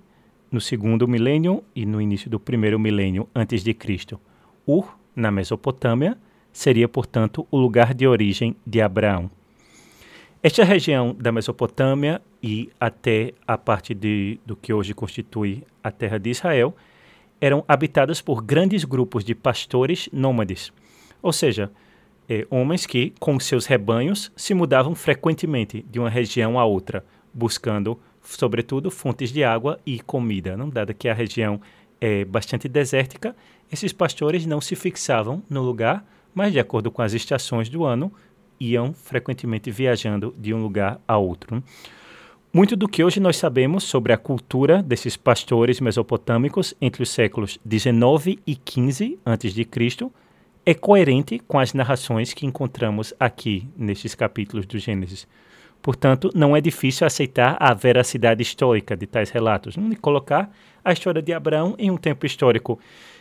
no 0.51 0.59
segundo 0.59 1.07
milênio 1.07 1.63
e 1.75 1.85
no 1.85 2.01
início 2.01 2.29
do 2.29 2.39
primeiro 2.39 2.79
milênio 2.79 3.27
antes 3.33 3.63
de 3.63 3.73
Cristo. 3.73 4.19
Ur, 4.65 4.97
na 5.15 5.31
Mesopotâmia, 5.31 6.17
seria, 6.51 6.87
portanto, 6.87 7.47
o 7.51 7.57
lugar 7.57 7.93
de 7.93 8.07
origem 8.07 8.55
de 8.65 8.81
Abraão. 8.81 9.29
Esta 10.41 10.63
região 10.63 11.15
da 11.19 11.31
Mesopotâmia 11.31 12.21
e 12.41 12.69
até 12.79 13.33
a 13.45 13.57
parte 13.57 13.93
de, 13.93 14.39
do 14.45 14.55
que 14.55 14.73
hoje 14.73 14.93
constitui 14.93 15.63
a 15.83 15.91
terra 15.91 16.17
de 16.17 16.29
Israel 16.29 16.75
eram 17.41 17.63
habitadas 17.67 18.21
por 18.21 18.41
grandes 18.41 18.83
grupos 18.83 19.23
de 19.23 19.35
pastores 19.35 20.09
nômades, 20.11 20.71
ou 21.21 21.33
seja, 21.33 21.71
eh, 22.27 22.45
homens 22.49 22.85
que, 22.85 23.13
com 23.19 23.39
seus 23.39 23.65
rebanhos, 23.65 24.31
se 24.35 24.53
mudavam 24.53 24.93
frequentemente 24.93 25.85
de 25.89 25.99
uma 25.99 26.09
região 26.09 26.59
a 26.59 26.65
outra, 26.65 27.03
buscando, 27.33 27.99
sobretudo, 28.23 28.91
fontes 28.91 29.31
de 29.31 29.43
água 29.43 29.79
e 29.85 29.99
comida. 29.99 30.55
Não? 30.55 30.69
Dada 30.69 30.93
que 30.93 31.09
a 31.09 31.13
região 31.13 31.59
é 31.99 32.23
bastante 32.23 32.67
desértica, 32.67 33.35
esses 33.71 33.93
pastores 33.93 34.45
não 34.45 34.61
se 34.61 34.75
fixavam 34.75 35.43
no 35.49 35.61
lugar, 35.61 36.05
mas, 36.33 36.51
de 36.51 36.59
acordo 36.59 36.89
com 36.91 37.01
as 37.01 37.13
estações 37.13 37.69
do 37.69 37.83
ano, 37.83 38.11
iam 38.59 38.93
frequentemente 38.93 39.71
viajando 39.71 40.33
de 40.37 40.53
um 40.53 40.61
lugar 40.61 40.99
a 41.07 41.17
outro. 41.17 41.63
Muito 42.51 42.75
do 42.75 42.87
que 42.87 43.03
hoje 43.03 43.19
nós 43.19 43.37
sabemos 43.37 43.83
sobre 43.83 44.11
a 44.11 44.17
cultura 44.17 44.81
desses 44.81 45.15
pastores 45.15 45.79
mesopotâmicos 45.79 46.73
entre 46.81 47.03
os 47.03 47.09
séculos 47.09 47.59
19 47.63 48.39
e 48.45 48.55
15 48.55 49.19
a.C. 49.23 49.67
é 50.65 50.73
coerente 50.73 51.39
com 51.47 51.59
as 51.59 51.73
narrações 51.75 52.33
que 52.33 52.47
encontramos 52.47 53.13
aqui 53.19 53.67
nestes 53.77 54.15
capítulos 54.15 54.65
do 54.65 54.79
Gênesis. 54.79 55.27
Portanto, 55.81 56.29
não 56.35 56.55
é 56.55 56.61
difícil 56.61 57.07
aceitar 57.07 57.57
a 57.59 57.73
veracidade 57.73 58.41
histórica 58.41 58.97
de 58.97 59.07
tais 59.07 59.29
relatos 59.29 59.75
e 59.77 59.95
colocar 59.95 60.51
a 60.83 60.91
história 60.91 61.21
de 61.21 61.33
Abraão 61.33 61.75
em 61.77 61.89
um 61.89 61.97
tempo 61.97 62.25
histórico 62.25 62.79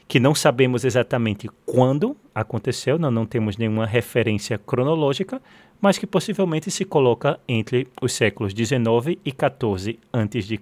que 0.09 0.19
não 0.19 0.35
sabemos 0.35 0.85
exatamente 0.85 1.49
quando 1.67 2.17
aconteceu, 2.35 2.99
não, 2.99 3.11
não 3.11 3.27
temos 3.27 3.59
nenhuma 3.59 3.85
referência 3.85 4.57
cronológica, 4.57 5.41
mas 5.81 5.99
que 5.99 6.07
possivelmente 6.07 6.71
se 6.71 6.85
coloca 6.85 7.39
entre 7.47 7.87
os 8.01 8.13
séculos 8.15 8.55
19 8.55 9.21
e 9.25 9.31
14 9.31 9.99
a.C. 10.13 10.59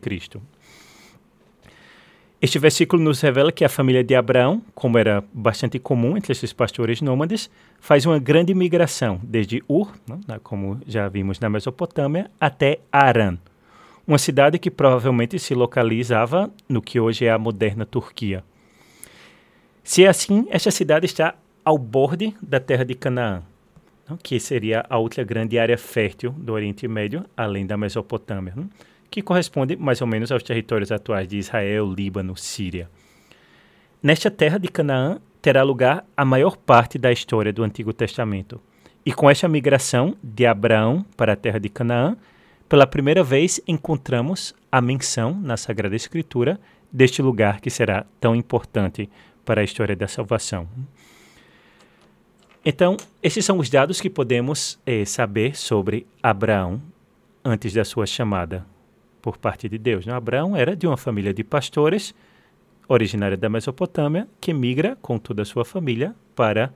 Este 2.41 2.59
versículo 2.59 3.03
nos 3.03 3.21
revela 3.23 3.51
que 3.51 3.65
a 3.65 3.69
família 3.69 4.05
de 4.05 4.15
Abraão, 4.15 4.61
como 4.75 4.99
era 4.99 5.25
bastante 5.33 5.79
comum 5.79 6.19
entre 6.19 6.33
esses 6.33 6.53
pastores 6.53 7.01
nômades, 7.01 7.51
faz 7.81 8.05
uma 8.05 8.19
grande 8.19 8.55
migração 8.55 9.19
desde 9.23 9.65
Ur, 9.67 9.91
né, 10.07 10.39
como 10.43 10.79
já 10.87 11.09
vimos 11.09 11.41
na 11.41 11.49
Mesopotâmia, 11.49 12.31
até 12.39 12.81
Aran, 12.93 13.39
uma 14.07 14.19
cidade 14.19 14.59
que 14.59 14.71
provavelmente 14.71 15.39
se 15.39 15.55
localizava 15.55 16.51
no 16.69 16.83
que 16.83 17.01
hoje 17.01 17.25
é 17.25 17.31
a 17.31 17.39
moderna 17.39 17.87
Turquia. 17.87 18.45
Se 19.83 20.05
é 20.05 20.09
assim, 20.09 20.47
esta 20.51 20.71
cidade 20.71 21.07
está 21.07 21.35
ao 21.65 21.79
borde 21.79 22.37
da 22.43 22.61
terra 22.61 22.85
de 22.85 22.95
Canaã, 22.95 23.43
que 24.23 24.39
seria 24.39 24.85
a 24.91 24.99
outra 24.99 25.25
grande 25.25 25.59
área 25.59 25.79
fértil 25.79 26.33
do 26.33 26.53
Oriente 26.53 26.87
Médio, 26.87 27.25
além 27.35 27.67
da 27.67 27.79
Mesopotâmia, 27.79 28.55
que 29.11 29.23
corresponde 29.23 29.77
mais 29.77 30.01
ou 30.01 30.07
menos 30.07 30.31
aos 30.31 30.43
territórios 30.43 30.93
atuais 30.93 31.29
de 31.29 31.39
Israel, 31.39 31.93
Líbano, 31.93 32.37
Síria. 32.37 32.89
Nesta 34.03 34.31
terra 34.31 34.59
de 34.59 34.69
Canaã 34.69 35.19
terá 35.41 35.63
lugar 35.63 36.05
a 36.17 36.25
maior 36.25 36.57
parte 36.57 36.99
da 36.99 37.13
história 37.13 37.53
do 37.53 37.63
Antigo 37.63 37.93
Testamento. 37.93 38.61
E 39.05 39.13
com 39.13 39.31
esta 39.31 39.49
migração 39.49 40.17
de 40.23 40.47
Abraão 40.47 41.05
para 41.17 41.33
a 41.33 41.37
terra 41.37 41.61
de 41.61 41.69
Canaã, 41.69 42.17
pela 42.69 42.87
primeira 42.87 43.23
vez 43.23 43.61
encontramos 43.67 44.55
a 44.71 44.81
menção 44.81 45.33
na 45.41 45.57
Sagrada 45.57 45.95
Escritura 45.95 46.59
deste 46.91 47.23
lugar 47.23 47.61
que 47.61 47.71
será 47.71 48.05
tão 48.21 48.35
importante 48.35 49.09
para 49.45 49.61
a 49.61 49.65
história 49.65 49.95
da 49.95 50.09
salvação. 50.09 50.69
Então, 52.65 52.97
esses 53.23 53.45
são 53.45 53.59
os 53.59 53.71
dados 53.71 54.01
que 54.01 54.11
podemos 54.11 54.79
eh, 54.85 55.05
saber 55.05 55.57
sobre 55.57 56.05
Abraão 56.21 56.83
antes 57.45 57.73
da 57.73 57.85
sua 57.85 58.07
chamada 58.07 58.67
por 59.27 59.37
parte 59.39 59.69
de 59.69 59.77
Deus. 59.77 60.07
Né? 60.07 60.13
Abraão 60.13 60.55
era 60.57 60.77
de 60.77 60.87
uma 60.87 60.97
família 60.97 61.35
de 61.35 61.43
pastores, 61.43 62.15
originária 62.87 63.37
da 63.37 63.49
Mesopotâmia, 63.49 64.29
que 64.41 64.55
migra 64.55 64.97
com 65.03 65.19
toda 65.19 65.43
a 65.43 65.45
sua 65.45 65.65
família 65.65 66.15
para 66.37 66.73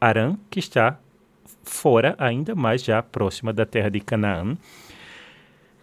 Arã, 0.00 0.38
que 0.48 0.58
está 0.58 0.98
fora 1.62 2.14
ainda, 2.16 2.54
mais 2.54 2.82
já 2.82 3.02
próxima 3.02 3.52
da 3.52 3.66
terra 3.66 3.90
de 3.90 4.00
Canaã. 4.00 4.56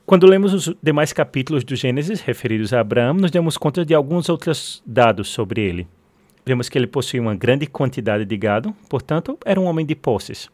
Quando 0.03 0.25
lemos 0.25 0.51
os 0.51 0.75
demais 0.81 1.13
capítulos 1.13 1.63
do 1.63 1.75
Gênesis 1.75 2.21
referidos 2.21 2.73
a 2.73 2.79
Abraão, 2.79 3.13
nos 3.13 3.29
damos 3.29 3.55
conta 3.55 3.85
de 3.85 3.93
alguns 3.93 4.29
outros 4.29 4.81
dados 4.83 5.27
sobre 5.29 5.61
ele. 5.61 5.87
Vemos 6.43 6.69
que 6.69 6.75
ele 6.79 6.87
possuía 6.87 7.21
uma 7.21 7.35
grande 7.35 7.67
quantidade 7.67 8.25
de 8.25 8.35
gado, 8.35 8.75
portanto, 8.89 9.37
era 9.45 9.61
um 9.61 9.65
homem 9.65 9.85
de 9.85 9.93
posses. 9.93 10.49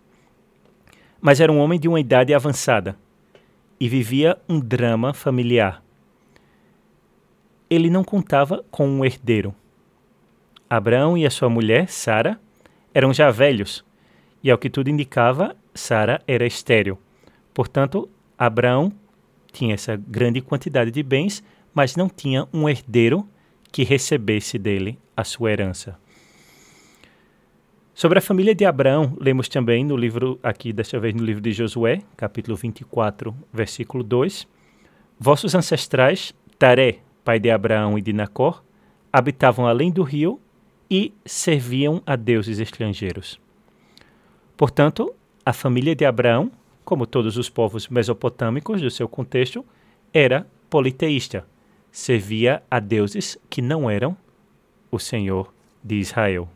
Mas 1.22 1.40
era 1.40 1.50
um 1.50 1.60
homem 1.60 1.80
de 1.80 1.88
uma 1.88 2.02
idade 2.02 2.34
avançada 2.34 2.98
e 3.80 3.90
vivia 3.90 4.38
um 4.48 4.60
drama 4.60 5.14
familiar. 5.14 5.84
Ele 7.70 7.90
não 7.90 8.04
contava 8.04 8.64
com 8.72 8.88
um 8.88 9.04
herdeiro. 9.04 9.54
Abraão 10.70 11.18
e 11.18 11.26
a 11.26 11.30
sua 11.30 11.50
mulher, 11.50 11.90
Sara, 11.90 12.40
eram 12.94 13.14
já 13.14 13.30
velhos, 13.32 13.84
e 14.44 14.50
ao 14.50 14.58
que 14.58 14.70
tudo 14.70 14.90
indicava, 14.90 15.56
Sara 15.74 16.22
era 16.28 16.46
estéril. 16.46 16.98
Portanto, 17.54 18.10
Abraão 18.38 18.92
tinha 19.52 19.74
essa 19.74 19.96
grande 19.96 20.42
quantidade 20.42 20.92
de 20.92 21.02
bens, 21.02 21.44
mas 21.74 21.96
não 21.96 22.10
tinha 22.10 22.48
um 22.54 22.70
herdeiro 22.70 23.28
que 23.72 23.84
recebesse 23.84 24.58
dele 24.58 24.98
a 25.16 25.24
sua 25.24 25.52
herança. 25.52 25.98
Sobre 27.96 28.20
a 28.20 28.22
família 28.22 28.54
de 28.54 28.66
Abraão, 28.66 29.16
lemos 29.18 29.48
também 29.48 29.82
no 29.82 29.96
livro, 29.96 30.38
aqui 30.44 30.74
desta 30.74 31.00
vez 31.00 31.16
no 31.16 31.24
livro 31.24 31.42
de 31.42 31.54
Josué, 31.54 32.02
capítulo 32.18 32.58
24, 32.58 33.34
versículo 33.54 34.04
2. 34.04 34.46
Vossos 35.18 35.56
ancestrais, 35.56 36.36
Taré, 36.60 37.00
pai 37.24 37.40
de 37.40 37.50
Abraão 37.50 37.98
e 37.98 38.02
de 38.02 38.12
Nacor, 38.12 38.62
habitavam 39.14 39.66
além 39.66 39.94
do 39.94 40.04
rio 40.04 40.42
e 40.92 41.14
serviam 41.26 42.04
a 42.06 42.18
deuses 42.18 42.60
estrangeiros. 42.60 43.40
Portanto, 44.58 45.16
a 45.46 45.54
família 45.54 45.96
de 45.96 46.04
Abraão, 46.04 46.52
como 46.84 47.08
todos 47.08 47.38
os 47.38 47.50
povos 47.50 47.88
mesopotâmicos 47.88 48.82
do 48.82 48.92
seu 48.92 49.08
contexto, 49.08 49.66
era 50.14 50.46
politeísta, 50.70 51.48
servia 51.94 52.62
a 52.70 52.82
deuses 52.82 53.38
que 53.50 53.62
não 53.62 53.90
eram 53.90 54.18
o 54.92 55.00
Senhor 55.00 55.54
de 55.82 55.96
Israel. 55.96 56.50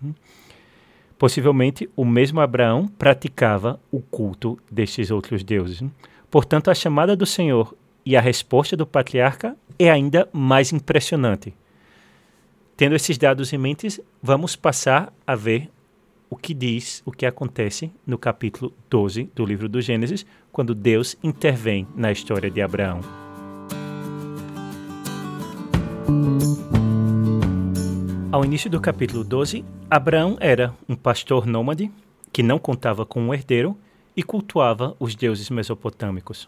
Possivelmente, 1.19 1.89
o 1.97 2.05
mesmo 2.05 2.39
Abraão 2.39 2.87
praticava 2.87 3.77
o 3.91 3.99
culto 3.99 4.57
destes 4.71 5.11
outros 5.11 5.43
deuses. 5.43 5.83
Portanto, 6.31 6.71
a 6.71 6.73
chamada 6.73 7.13
do 7.13 7.25
Senhor 7.25 7.75
e 8.05 8.15
a 8.15 8.21
resposta 8.21 8.77
do 8.77 8.87
patriarca 8.87 9.55
é 9.77 9.91
ainda 9.91 10.29
mais 10.31 10.71
impressionante. 10.71 11.53
Tendo 12.77 12.95
esses 12.95 13.17
dados 13.17 13.51
em 13.51 13.57
mente, 13.57 14.01
vamos 14.23 14.55
passar 14.55 15.11
a 15.27 15.35
ver 15.35 15.69
o 16.29 16.37
que 16.37 16.53
diz, 16.53 17.03
o 17.05 17.11
que 17.11 17.25
acontece 17.25 17.91
no 18.07 18.17
capítulo 18.17 18.71
12 18.89 19.29
do 19.35 19.45
livro 19.45 19.67
do 19.67 19.81
Gênesis, 19.81 20.25
quando 20.53 20.73
Deus 20.73 21.17
intervém 21.21 21.85
na 21.97 22.13
história 22.13 22.49
de 22.49 22.61
Abraão. 22.61 23.01
Ao 28.31 28.45
início 28.45 28.69
do 28.69 28.79
capítulo 28.79 29.23
12, 29.23 29.65
Abraão 29.89 30.37
era 30.39 30.71
um 30.87 30.95
pastor 30.95 31.47
nômade 31.47 31.91
que 32.31 32.43
não 32.43 32.59
contava 32.59 33.03
com 33.03 33.19
um 33.19 33.33
herdeiro 33.33 33.75
e 34.15 34.21
cultuava 34.21 34.95
os 34.99 35.15
deuses 35.15 35.49
mesopotâmicos. 35.49 36.47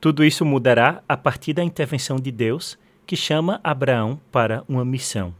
Tudo 0.00 0.24
isso 0.24 0.44
mudará 0.44 1.02
a 1.08 1.16
partir 1.16 1.52
da 1.52 1.64
intervenção 1.64 2.14
de 2.14 2.30
Deus, 2.30 2.78
que 3.04 3.16
chama 3.16 3.60
Abraão 3.64 4.20
para 4.30 4.62
uma 4.68 4.84
missão. 4.84 5.34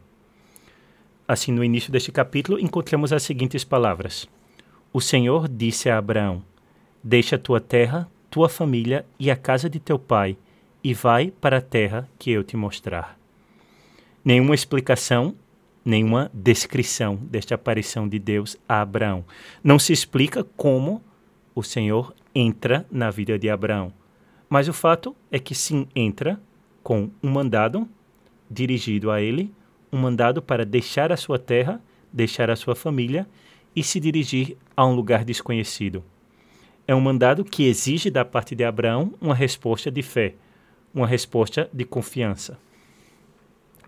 Assim, 1.27 1.53
no 1.53 1.63
início 1.63 1.93
deste 1.93 2.11
capítulo, 2.11 2.59
encontramos 2.59 3.13
as 3.13 3.23
seguintes 3.23 3.63
palavras: 3.63 4.29
O 4.93 5.01
Senhor 5.01 5.47
disse 5.47 5.89
a 5.89 5.99
Abraão: 5.99 6.43
Deixa 7.01 7.39
tua 7.39 7.61
terra, 7.61 8.11
tua 8.29 8.49
família 8.49 9.07
e 9.21 9.31
a 9.31 9.37
casa 9.37 9.71
de 9.71 9.79
teu 9.79 10.01
pai, 10.01 10.37
e 10.83 10.93
vai 10.93 11.31
para 11.31 11.59
a 11.59 11.63
terra 11.63 12.09
que 12.19 12.33
eu 12.33 12.43
te 12.43 12.57
mostrar. 12.57 13.17
Nenhuma 14.25 14.55
explicação 14.57 15.37
nenhuma 15.85 16.31
descrição 16.33 17.17
desta 17.17 17.55
aparição 17.55 18.09
de 18.09 18.19
Deus 18.19 18.57
a 18.69 18.81
Abraão. 18.81 19.25
Não 19.63 19.79
se 19.79 19.93
explica 19.93 20.43
como 20.57 21.03
o 21.55 21.63
Senhor 21.63 22.15
entra 22.35 22.87
na 22.91 23.11
vida 23.11 23.39
de 23.39 23.51
Abraão. 23.51 23.93
Mas 24.49 24.69
o 24.69 24.73
fato 24.73 25.15
é 25.31 25.39
que 25.39 25.55
sim 25.55 25.87
entra 25.95 26.41
com 26.83 27.11
um 27.23 27.31
mandado 27.31 27.89
dirigido 28.51 29.11
a 29.11 29.21
ele, 29.21 29.53
um 29.93 29.99
mandado 29.99 30.43
para 30.43 30.65
deixar 30.65 31.13
a 31.13 31.17
sua 31.17 31.39
terra, 31.39 31.81
deixar 32.13 32.51
a 32.51 32.57
sua 32.57 32.75
família 32.75 33.27
e 33.75 33.83
se 33.83 33.99
dirigir 33.99 34.57
a 34.77 34.87
um 34.87 34.95
lugar 34.95 35.25
desconhecido. 35.25 36.05
É 36.87 36.95
um 36.95 37.01
mandado 37.01 37.45
que 37.45 37.65
exige 37.65 38.11
da 38.11 38.25
parte 38.25 38.55
de 38.55 38.65
Abraão 38.65 39.15
uma 39.21 39.35
resposta 39.35 39.91
de 39.91 40.03
fé, 40.03 40.35
uma 40.93 41.07
resposta 41.07 41.69
de 41.73 41.85
confiança. 41.85 42.59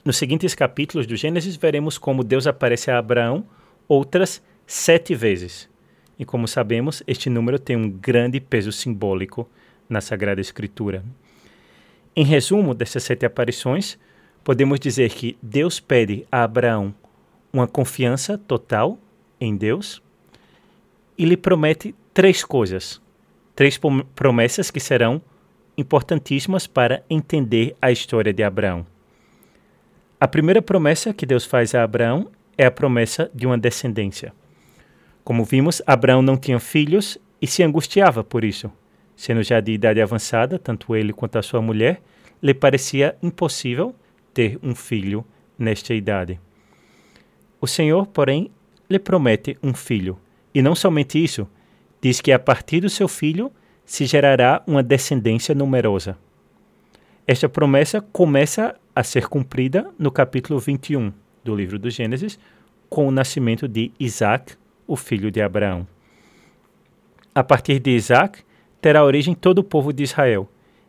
Nos 0.06 0.18
seguintes 0.18 0.54
capítulos 0.54 1.04
do 1.04 1.16
Gênesis, 1.16 1.56
veremos 1.56 1.98
como 1.98 2.22
Deus 2.22 2.46
aparece 2.46 2.92
a 2.92 2.98
Abraão 2.98 3.44
outras 3.88 4.40
sete 4.64 5.16
vezes. 5.16 5.68
E 6.16 6.24
como 6.24 6.46
sabemos, 6.46 7.02
este 7.08 7.28
número 7.28 7.58
tem 7.58 7.74
um 7.74 7.90
grande 7.90 8.38
peso 8.38 8.70
simbólico 8.70 9.50
na 9.88 10.00
Sagrada 10.00 10.40
Escritura. 10.40 11.04
Em 12.14 12.24
resumo 12.24 12.72
dessas 12.72 13.02
sete 13.02 13.26
aparições, 13.26 13.98
podemos 14.44 14.78
dizer 14.78 15.10
que 15.10 15.36
Deus 15.42 15.80
pede 15.80 16.24
a 16.30 16.44
Abraão 16.44 16.94
uma 17.52 17.66
confiança 17.66 18.38
total 18.38 19.00
em 19.40 19.56
Deus 19.56 20.00
e 21.18 21.24
lhe 21.24 21.36
promete 21.36 21.96
três 22.14 22.44
coisas, 22.44 23.02
três 23.56 23.76
promessas 24.14 24.70
que 24.70 24.78
serão 24.78 25.20
importantíssimas 25.76 26.64
para 26.64 27.02
entender 27.10 27.74
a 27.82 27.90
história 27.90 28.32
de 28.32 28.44
Abraão. 28.44 28.86
A 30.18 30.26
primeira 30.26 30.62
promessa 30.62 31.12
que 31.12 31.26
Deus 31.26 31.44
faz 31.44 31.74
a 31.74 31.82
Abraão 31.82 32.30
é 32.56 32.64
a 32.64 32.70
promessa 32.70 33.30
de 33.34 33.46
uma 33.46 33.58
descendência. 33.58 34.32
Como 35.22 35.44
vimos, 35.44 35.82
Abraão 35.86 36.22
não 36.22 36.38
tinha 36.38 36.58
filhos 36.58 37.18
e 37.40 37.46
se 37.46 37.62
angustiava 37.62 38.24
por 38.24 38.42
isso. 38.42 38.72
Sendo 39.14 39.42
já 39.42 39.60
de 39.60 39.72
idade 39.72 40.00
avançada, 40.00 40.58
tanto 40.58 40.96
ele 40.96 41.12
quanto 41.12 41.36
a 41.36 41.42
sua 41.42 41.60
mulher, 41.60 42.00
lhe 42.42 42.54
parecia 42.54 43.14
impossível 43.22 43.94
ter 44.32 44.58
um 44.62 44.74
filho 44.74 45.22
nesta 45.58 45.92
idade. 45.92 46.40
O 47.60 47.66
Senhor, 47.66 48.06
porém, 48.06 48.50
lhe 48.88 48.98
promete 48.98 49.58
um 49.62 49.74
filho. 49.74 50.18
E 50.54 50.62
não 50.62 50.74
somente 50.74 51.22
isso, 51.22 51.46
diz 52.00 52.22
que 52.22 52.32
a 52.32 52.38
partir 52.38 52.80
do 52.80 52.88
seu 52.88 53.06
filho 53.08 53.52
se 53.84 54.06
gerará 54.06 54.62
uma 54.66 54.82
descendência 54.82 55.54
numerosa. 55.54 56.16
Esta 57.26 57.50
promessa 57.50 58.00
começa 58.00 58.74
a 58.96 59.02
ser 59.02 59.28
cumprida 59.28 59.92
no 59.98 60.10
capítulo 60.10 60.58
21 60.58 61.12
do 61.44 61.54
livro 61.54 61.78
do 61.78 61.90
Gênesis, 61.90 62.38
com 62.88 63.06
o 63.06 63.10
nascimento 63.10 63.68
de 63.68 63.92
Isaac, 64.00 64.54
o 64.86 64.96
filho 64.96 65.30
de 65.30 65.42
Abraão. 65.42 65.86
A 67.34 67.44
partir 67.44 67.78
de 67.78 67.90
Isaac, 67.90 68.42
terá 68.80 69.04
origem 69.04 69.34
todo 69.34 69.58
o 69.58 69.64
povo 69.64 69.92
de 69.92 70.02
Israel, 70.02 70.48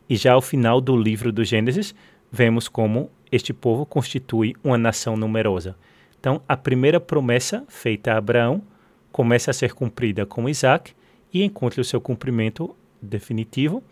e 0.10 0.16
já 0.16 0.32
ao 0.32 0.42
final 0.42 0.80
do 0.80 0.96
livro 0.96 1.34
do 1.34 1.44
Gênesis, 1.44 1.94
vemos 2.32 2.70
como 2.70 3.12
este 3.30 3.52
povo 3.52 3.86
constitui 3.86 4.56
uma 4.64 4.78
nação 4.78 5.18
numerosa. 5.18 5.76
Então, 6.18 6.42
a 6.48 6.56
primeira 6.56 7.02
promessa 7.02 7.66
feita 7.68 8.14
a 8.14 8.18
Abraão 8.18 8.62
começa 9.12 9.52
a 9.52 9.54
ser 9.54 9.74
cumprida 9.74 10.26
com 10.26 10.48
Isaac 10.48 10.94
e 11.34 11.44
encontra 11.44 11.82
o 11.82 11.84
seu 11.84 12.00
cumprimento 12.00 12.74
definitivo 13.02 13.84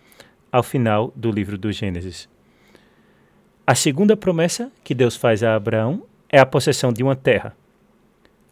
ao 0.50 0.64
final 0.64 1.12
do 1.14 1.30
livro 1.30 1.58
do 1.58 1.70
Gênesis. 1.70 2.34
A 3.68 3.74
segunda 3.74 4.16
promessa 4.16 4.72
que 4.84 4.94
Deus 4.94 5.16
faz 5.16 5.42
a 5.42 5.56
Abraão 5.56 6.04
é 6.30 6.38
a 6.38 6.46
possessão 6.46 6.94
de 6.94 7.02
uma 7.02 7.16
terra. 7.16 7.56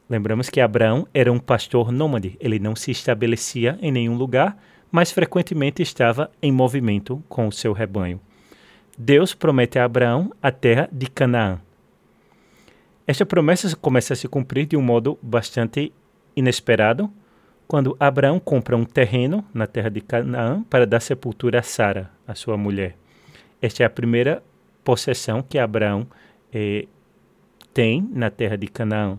Lembramos 0.09 0.49
que 0.49 0.59
Abraão 0.59 1.07
era 1.13 1.31
um 1.31 1.37
pastor 1.37 1.91
nômade, 1.91 2.35
ele 2.39 2.57
não 2.57 2.75
se 2.75 2.89
estabelecia 2.89 3.77
em 3.79 3.91
nenhum 3.91 4.15
lugar, 4.15 4.57
mas 4.91 5.11
frequentemente 5.11 5.83
estava 5.83 6.31
em 6.41 6.51
movimento 6.51 7.23
com 7.29 7.47
o 7.47 7.51
seu 7.51 7.73
rebanho. 7.73 8.19
Deus 8.97 9.35
promete 9.35 9.77
a 9.77 9.85
Abraão 9.85 10.31
a 10.41 10.51
terra 10.51 10.89
de 10.91 11.07
Canaã. 11.07 11.59
Esta 13.05 13.23
promessa 13.23 13.75
começa 13.75 14.13
a 14.13 14.15
se 14.15 14.27
cumprir 14.27 14.65
de 14.65 14.75
um 14.75 14.81
modo 14.81 15.19
bastante 15.21 15.93
inesperado, 16.35 17.07
quando 17.67 17.95
Abraão 17.99 18.39
compra 18.39 18.75
um 18.75 18.83
terreno 18.83 19.45
na 19.53 19.67
terra 19.67 19.89
de 19.89 20.01
Canaã 20.01 20.63
para 20.63 20.87
dar 20.87 21.01
sepultura 21.01 21.59
a 21.59 21.63
Sara, 21.63 22.09
a 22.27 22.33
sua 22.33 22.57
mulher. 22.57 22.95
Esta 23.61 23.83
é 23.83 23.85
a 23.85 23.89
primeira 23.91 24.41
possessão 24.83 25.41
que 25.41 25.57
Abraão 25.57 26.07
eh, 26.53 26.85
tem 27.73 28.07
na 28.11 28.29
terra 28.29 28.57
de 28.57 28.67
Canaã. 28.67 29.17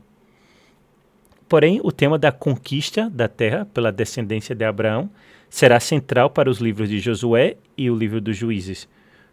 Porém, 1.49 1.81
o 1.83 1.93
tema 1.93 2.19
da 2.19 2.33
conquista 2.33 3.11
da 3.11 3.29
terra 3.29 3.67
pela 3.67 3.93
descendência 3.93 4.55
de 4.55 4.65
Abraão 4.65 5.11
será 5.51 5.79
central 5.79 6.31
para 6.31 6.51
os 6.51 6.59
livros 6.59 6.89
de 6.89 6.99
Josué 6.99 7.57
e 7.77 7.91
o 7.91 7.97
livro 7.97 8.21
dos 8.21 8.37
Juízes, 8.37 8.89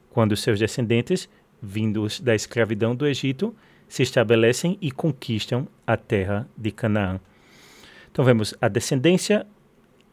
quando 0.09 0.35
seus 0.35 0.59
descendentes, 0.59 1.29
vindos 1.61 2.19
da 2.19 2.35
escravidão 2.35 2.95
do 2.95 3.07
Egito, 3.07 3.55
se 3.87 4.03
estabelecem 4.03 4.77
e 4.81 4.91
conquistam 4.91 5.67
a 5.85 5.97
terra 5.97 6.47
de 6.57 6.71
Canaã. 6.71 7.19
Então 8.11 8.23
vemos 8.23 8.53
a 8.61 8.67
descendência, 8.67 9.45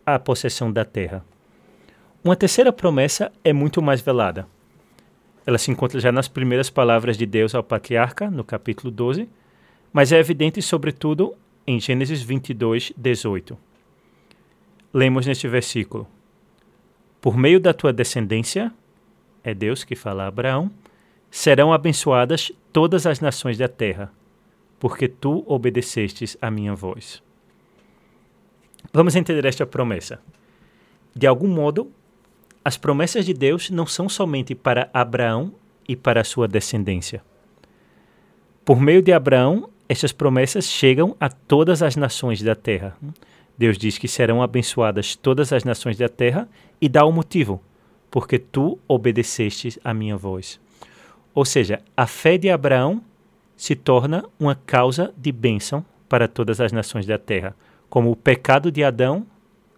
a 0.07 0.19
possessão 0.19 0.73
da 0.73 0.85
terra. 0.85 1.25
Uma 2.23 2.37
terceira 2.37 2.73
promessa 2.73 3.31
é 3.45 3.53
muito 3.53 3.83
mais 3.83 4.01
velada. 4.01 4.47
Ela 5.49 5.57
se 5.57 5.71
encontra 5.71 5.99
já 5.99 6.13
nas 6.13 6.29
primeiras 6.29 6.69
palavras 6.69 7.17
de 7.17 7.25
Deus 7.25 7.55
ao 7.55 7.63
patriarca, 7.63 8.31
no 8.31 8.45
capítulo 8.45 8.91
12, 8.91 9.27
mas 9.91 10.13
é 10.13 10.19
evidente, 10.19 10.61
sobretudo, 10.61 11.35
em 11.67 11.81
Gênesis 11.81 12.21
22, 12.21 12.93
18. 12.95 13.57
Lemos 14.93 15.25
neste 15.25 15.49
versículo: 15.49 16.07
Por 17.19 17.35
meio 17.35 17.59
da 17.59 17.73
tua 17.73 17.95
descendência, 17.95 18.71
é 19.43 19.55
Deus 19.55 19.85
que 19.85 19.97
fala 19.97 20.25
a 20.25 20.27
Abraão, 20.27 20.71
serão 21.31 21.73
abençoadas 21.73 22.53
todas 22.71 23.07
as 23.07 23.19
nações 23.19 23.57
da 23.57 23.69
terra. 23.69 24.13
porque 24.79 25.09
tu 25.09 25.45
obedecestes 25.47 26.37
a 26.43 26.51
minha 26.51 26.75
voz. 26.75 27.23
Vamos 28.93 29.17
entender 29.17 29.47
esta 29.47 29.65
promessa. 29.65 30.21
De 31.17 31.27
algum 31.27 31.49
modo, 31.49 31.91
as 32.65 32.77
promessas 32.77 33.25
de 33.25 33.33
Deus 33.33 33.71
não 33.71 33.87
são 33.87 34.09
somente 34.09 34.55
para 34.55 34.91
Abraão 34.93 35.53
e 35.89 35.97
para 35.97 36.21
a 36.21 36.25
sua 36.25 36.47
descendência. 36.47 37.23
Por 38.65 38.81
meio 38.81 39.01
de 39.01 39.13
Abraão, 39.13 39.71
estas 39.89 40.13
promessas 40.13 40.67
chegam 40.67 41.17
a 41.19 41.31
todas 41.31 41.83
as 41.83 41.97
nações 41.97 42.43
da 42.43 42.55
terra. 42.55 42.95
Deus 43.57 43.79
diz 43.79 43.97
que 43.97 44.07
serão 44.07 44.43
abençoadas 44.43 45.17
todas 45.17 45.53
as 45.53 45.65
nações 45.65 45.97
da 45.97 46.09
terra 46.09 46.47
e 46.81 46.89
dá 46.89 47.05
o 47.05 47.13
motivo, 47.13 47.63
porque 48.11 48.39
tu 48.39 48.79
obedecestes 48.87 49.79
a 49.83 49.95
minha 49.95 50.17
voz. 50.17 50.61
Ou 51.35 51.45
seja, 51.45 51.81
a 51.97 52.07
fé 52.07 52.37
de 52.37 52.51
Abraão 52.51 53.03
se 53.57 53.75
torna 53.75 54.25
uma 54.39 54.55
causa 54.55 55.13
de 55.17 55.33
bênção 55.33 55.85
para 56.09 56.29
todas 56.29 56.61
as 56.61 56.73
nações 56.73 57.07
da 57.07 57.19
terra, 57.19 57.57
como 57.89 58.11
o 58.11 58.17
pecado 58.17 58.71
de 58.71 58.85
Adão, 58.85 59.27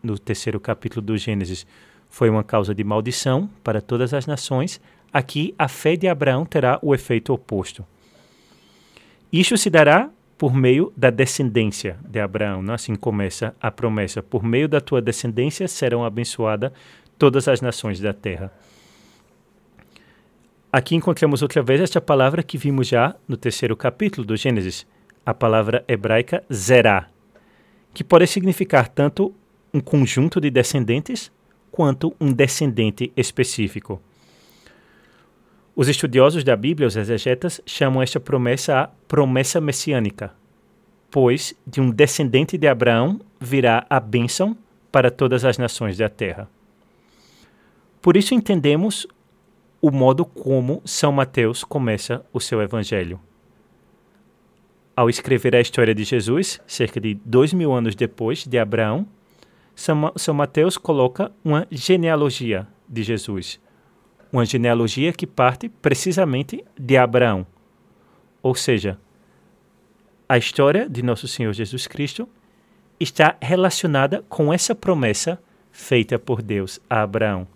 no 0.02 0.18
terceiro 0.18 0.58
capítulo 0.58 1.04
do 1.04 1.16
Gênesis, 1.16 1.66
foi 2.10 2.28
uma 2.28 2.44
causa 2.44 2.74
de 2.74 2.84
maldição 2.84 3.48
para 3.62 3.80
todas 3.80 4.12
as 4.12 4.26
nações, 4.26 4.80
aqui 5.12 5.54
a 5.58 5.68
fé 5.68 5.96
de 5.96 6.08
Abraão 6.08 6.44
terá 6.44 6.78
o 6.82 6.94
efeito 6.94 7.32
oposto. 7.32 7.84
Isto 9.32 9.56
se 9.56 9.70
dará 9.70 10.10
por 10.36 10.52
meio 10.52 10.92
da 10.96 11.08
descendência 11.08 11.98
de 12.04 12.18
Abraão. 12.18 12.62
Não? 12.62 12.74
Assim 12.74 12.94
começa 12.94 13.54
a 13.60 13.70
promessa. 13.70 14.22
Por 14.22 14.42
meio 14.42 14.68
da 14.68 14.80
tua 14.80 15.00
descendência 15.00 15.68
serão 15.68 16.04
abençoadas 16.04 16.72
todas 17.16 17.46
as 17.46 17.60
nações 17.60 18.00
da 18.00 18.12
terra. 18.12 18.52
Aqui 20.72 20.96
encontramos 20.96 21.42
outra 21.42 21.62
vez 21.62 21.80
esta 21.80 22.00
palavra 22.00 22.42
que 22.42 22.56
vimos 22.56 22.88
já 22.88 23.14
no 23.28 23.36
terceiro 23.36 23.76
capítulo 23.76 24.26
do 24.26 24.36
Gênesis, 24.36 24.86
a 25.26 25.34
palavra 25.34 25.84
hebraica 25.86 26.42
zerá, 26.52 27.08
que 27.92 28.02
pode 28.02 28.26
significar 28.26 28.88
tanto 28.88 29.34
um 29.74 29.80
conjunto 29.80 30.40
de 30.40 30.50
descendentes 30.50 31.30
quanto 31.80 32.14
um 32.20 32.30
descendente 32.30 33.10
específico. 33.16 34.02
Os 35.74 35.88
estudiosos 35.88 36.44
da 36.44 36.54
Bíblia, 36.54 36.86
os 36.86 36.94
exegetas, 36.94 37.58
chamam 37.64 38.02
esta 38.02 38.20
promessa 38.20 38.80
a 38.80 38.86
promessa 39.08 39.62
messiânica, 39.62 40.30
pois 41.10 41.54
de 41.66 41.80
um 41.80 41.90
descendente 41.90 42.58
de 42.58 42.68
Abraão 42.68 43.18
virá 43.40 43.86
a 43.88 43.98
bênção 43.98 44.54
para 44.92 45.10
todas 45.10 45.42
as 45.42 45.56
nações 45.56 45.96
da 45.96 46.10
terra. 46.10 46.50
Por 48.02 48.14
isso 48.14 48.34
entendemos 48.34 49.06
o 49.80 49.90
modo 49.90 50.26
como 50.26 50.82
São 50.84 51.10
Mateus 51.10 51.64
começa 51.64 52.22
o 52.30 52.40
seu 52.40 52.60
evangelho. 52.60 53.18
Ao 54.94 55.08
escrever 55.08 55.56
a 55.56 55.62
história 55.62 55.94
de 55.94 56.04
Jesus, 56.04 56.60
cerca 56.66 57.00
de 57.00 57.14
dois 57.24 57.54
mil 57.54 57.72
anos 57.72 57.94
depois 57.94 58.44
de 58.46 58.58
Abraão, 58.58 59.08
São, 59.80 60.34
Mateus 60.34 60.76
coloca 60.76 61.32
uma 61.44 61.66
genealogia 61.70 62.66
de 62.88 63.02
Jesus 63.02 63.60
uma 64.32 64.44
genealogia 64.44 65.12
que 65.12 65.26
parte 65.26 65.68
precisamente 65.68 66.64
de 66.78 66.96
Abraão. 66.96 67.46
Ou 68.42 68.54
seja, 68.54 68.98
a 70.28 70.38
história 70.38 70.88
de 70.88 71.02
nosso 71.02 71.26
Senhor 71.26 71.52
Jesus 71.52 71.86
Cristo 71.86 72.28
está 72.98 73.36
relacionada 73.40 74.24
com 74.28 74.52
essa 74.52 74.74
promessa 74.74 75.40
feita 75.72 76.18
por 76.18 76.42
Deus 76.42 76.80
a 76.88 77.02
Abraão. 77.02 77.46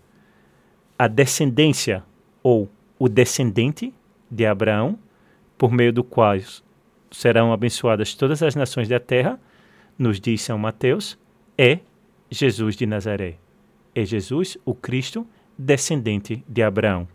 A 0.97 1.07
descendência 1.07 2.03
ou 2.43 2.69
o 2.99 3.07
descendente 3.07 3.93
de 4.29 4.45
Abraão, 4.45 4.97
por 5.57 5.71
meio 5.71 5.93
do 5.93 6.03
qual 6.03 6.35
serão 7.11 7.53
abençoadas 7.53 8.13
todas 8.13 8.43
as 8.43 8.55
nações 8.55 8.87
da 8.87 8.99
terra, 8.99 9.39
nos 9.97 10.19
diz 10.19 10.41
São 10.41 10.57
Mateus, 10.57 11.17
é 11.57 11.79
Jesus 12.29 12.75
de 12.75 12.85
Nazaré. 12.85 13.35
É 13.93 14.03
Jesus, 14.03 14.57
o 14.65 14.73
Cristo, 14.73 15.25
descendente 15.57 16.43
de 16.47 16.61
Abraão. 16.61 17.07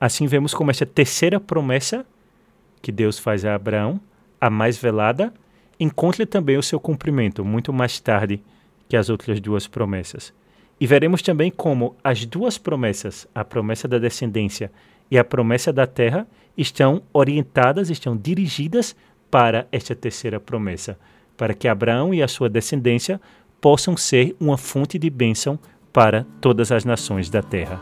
Assim 0.00 0.26
vemos 0.26 0.54
como 0.54 0.70
essa 0.70 0.86
terceira 0.86 1.40
promessa 1.40 2.06
que 2.82 2.92
Deus 2.92 3.18
faz 3.18 3.44
a 3.44 3.54
Abraão, 3.54 4.00
a 4.40 4.48
mais 4.48 4.78
velada, 4.78 5.32
encontra 5.80 6.26
também 6.26 6.56
o 6.56 6.62
seu 6.62 6.78
cumprimento 6.78 7.44
muito 7.44 7.72
mais 7.72 7.98
tarde 7.98 8.42
que 8.88 8.96
as 8.96 9.08
outras 9.08 9.40
duas 9.40 9.66
promessas. 9.66 10.32
E 10.80 10.86
veremos 10.86 11.22
também 11.22 11.50
como 11.50 11.96
as 12.04 12.24
duas 12.24 12.58
promessas, 12.58 13.26
a 13.34 13.44
promessa 13.44 13.88
da 13.88 13.98
descendência 13.98 14.70
e 15.10 15.18
a 15.18 15.24
promessa 15.24 15.72
da 15.72 15.86
terra, 15.86 16.26
estão 16.56 17.02
orientadas, 17.12 17.90
estão 17.90 18.16
dirigidas 18.16 18.94
para 19.30 19.66
esta 19.72 19.94
terceira 19.94 20.38
promessa, 20.38 20.98
para 21.36 21.54
que 21.54 21.68
Abraão 21.68 22.14
e 22.14 22.22
a 22.22 22.28
sua 22.28 22.48
descendência 22.48 23.20
possam 23.66 23.96
ser 23.96 24.36
uma 24.38 24.56
fonte 24.56 24.96
de 24.96 25.10
bênção 25.10 25.58
para 25.92 26.24
todas 26.40 26.70
as 26.70 26.84
nações 26.84 27.28
da 27.28 27.42
terra. 27.42 27.80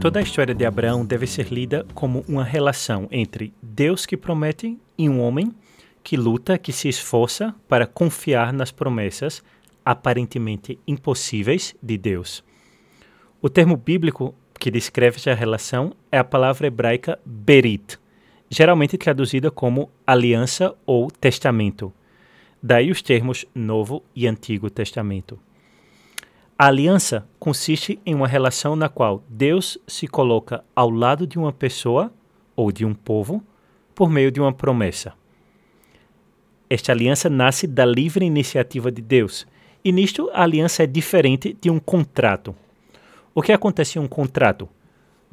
Toda 0.00 0.18
a 0.18 0.22
história 0.22 0.52
de 0.52 0.66
Abraão 0.66 1.06
deve 1.06 1.24
ser 1.28 1.52
lida 1.52 1.86
como 1.94 2.24
uma 2.26 2.42
relação 2.42 3.06
entre 3.12 3.54
Deus 3.62 4.04
que 4.04 4.16
promete 4.16 4.76
e 4.98 5.08
um 5.08 5.20
homem 5.20 5.54
que 6.02 6.16
luta, 6.16 6.58
que 6.58 6.72
se 6.72 6.88
esforça 6.88 7.54
para 7.68 7.86
confiar 7.86 8.52
nas 8.52 8.72
promessas 8.72 9.40
aparentemente 9.84 10.80
impossíveis 10.84 11.76
de 11.80 11.96
Deus. 11.96 12.42
O 13.40 13.48
termo 13.48 13.76
bíblico 13.76 14.34
que 14.58 14.68
descreve 14.68 15.18
essa 15.18 15.32
relação 15.32 15.92
é 16.10 16.18
a 16.18 16.24
palavra 16.24 16.66
hebraica 16.66 17.20
berit, 17.24 18.01
geralmente 18.52 18.98
traduzida 18.98 19.50
como 19.50 19.88
aliança 20.06 20.74
ou 20.84 21.10
testamento. 21.10 21.90
Daí 22.62 22.90
os 22.90 23.00
termos 23.00 23.46
Novo 23.54 24.02
e 24.14 24.26
Antigo 24.26 24.68
Testamento. 24.68 25.38
A 26.58 26.66
aliança 26.66 27.26
consiste 27.38 27.98
em 28.04 28.14
uma 28.14 28.28
relação 28.28 28.76
na 28.76 28.90
qual 28.90 29.24
Deus 29.26 29.78
se 29.86 30.06
coloca 30.06 30.62
ao 30.76 30.90
lado 30.90 31.26
de 31.26 31.38
uma 31.38 31.50
pessoa 31.50 32.12
ou 32.54 32.70
de 32.70 32.84
um 32.84 32.92
povo 32.92 33.42
por 33.94 34.10
meio 34.10 34.30
de 34.30 34.38
uma 34.38 34.52
promessa. 34.52 35.14
Esta 36.68 36.92
aliança 36.92 37.30
nasce 37.30 37.66
da 37.66 37.86
livre 37.86 38.26
iniciativa 38.26 38.92
de 38.92 39.00
Deus, 39.00 39.46
e 39.82 39.90
nisto 39.90 40.30
a 40.30 40.42
aliança 40.42 40.82
é 40.82 40.86
diferente 40.86 41.56
de 41.58 41.70
um 41.70 41.78
contrato. 41.78 42.54
O 43.34 43.40
que 43.40 43.50
acontece 43.50 43.98
em 43.98 44.02
um 44.02 44.06
contrato? 44.06 44.68